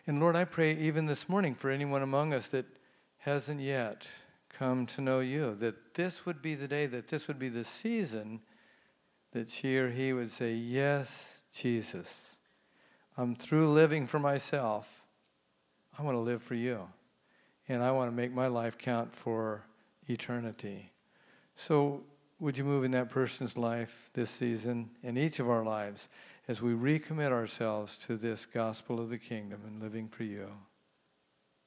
And 0.06 0.20
Lord, 0.20 0.36
I 0.36 0.44
pray 0.44 0.76
even 0.76 1.06
this 1.06 1.28
morning 1.28 1.54
for 1.54 1.70
anyone 1.70 2.02
among 2.02 2.34
us 2.34 2.48
that 2.48 2.66
hasn't 3.18 3.60
yet 3.60 4.06
come 4.50 4.84
to 4.86 5.00
know 5.00 5.20
you, 5.20 5.54
that 5.56 5.94
this 5.94 6.26
would 6.26 6.42
be 6.42 6.54
the 6.54 6.68
day, 6.68 6.86
that 6.86 7.08
this 7.08 7.26
would 7.26 7.38
be 7.38 7.48
the 7.48 7.64
season 7.64 8.40
that 9.32 9.48
she 9.48 9.78
or 9.78 9.90
he 9.90 10.12
would 10.12 10.30
say, 10.30 10.52
Yes, 10.54 11.40
Jesus, 11.54 12.36
I'm 13.16 13.34
through 13.34 13.68
living 13.68 14.06
for 14.06 14.18
myself. 14.18 15.04
I 15.98 16.02
want 16.02 16.16
to 16.16 16.20
live 16.20 16.42
for 16.42 16.54
you. 16.54 16.88
And 17.68 17.82
I 17.82 17.90
want 17.92 18.10
to 18.10 18.14
make 18.14 18.32
my 18.32 18.48
life 18.48 18.76
count 18.76 19.14
for 19.14 19.62
eternity. 20.08 20.92
So, 21.56 22.02
would 22.40 22.58
you 22.58 22.64
move 22.64 22.84
in 22.84 22.90
that 22.90 23.10
person's 23.10 23.56
life 23.56 24.10
this 24.12 24.28
season, 24.28 24.90
in 25.02 25.16
each 25.16 25.40
of 25.40 25.48
our 25.48 25.64
lives? 25.64 26.08
As 26.46 26.60
we 26.60 26.72
recommit 26.72 27.32
ourselves 27.32 27.96
to 27.98 28.16
this 28.16 28.46
gospel 28.46 29.00
of 29.00 29.10
the 29.10 29.18
kingdom 29.18 29.62
and 29.66 29.82
living 29.82 30.08
for 30.08 30.24
you. 30.24 30.48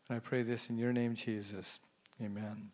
And 0.10 0.18
I 0.18 0.20
pray 0.20 0.44
this 0.44 0.70
in 0.70 0.78
your 0.78 0.94
name, 0.94 1.16
Jesus. 1.16 1.80
Amen. 2.22 2.72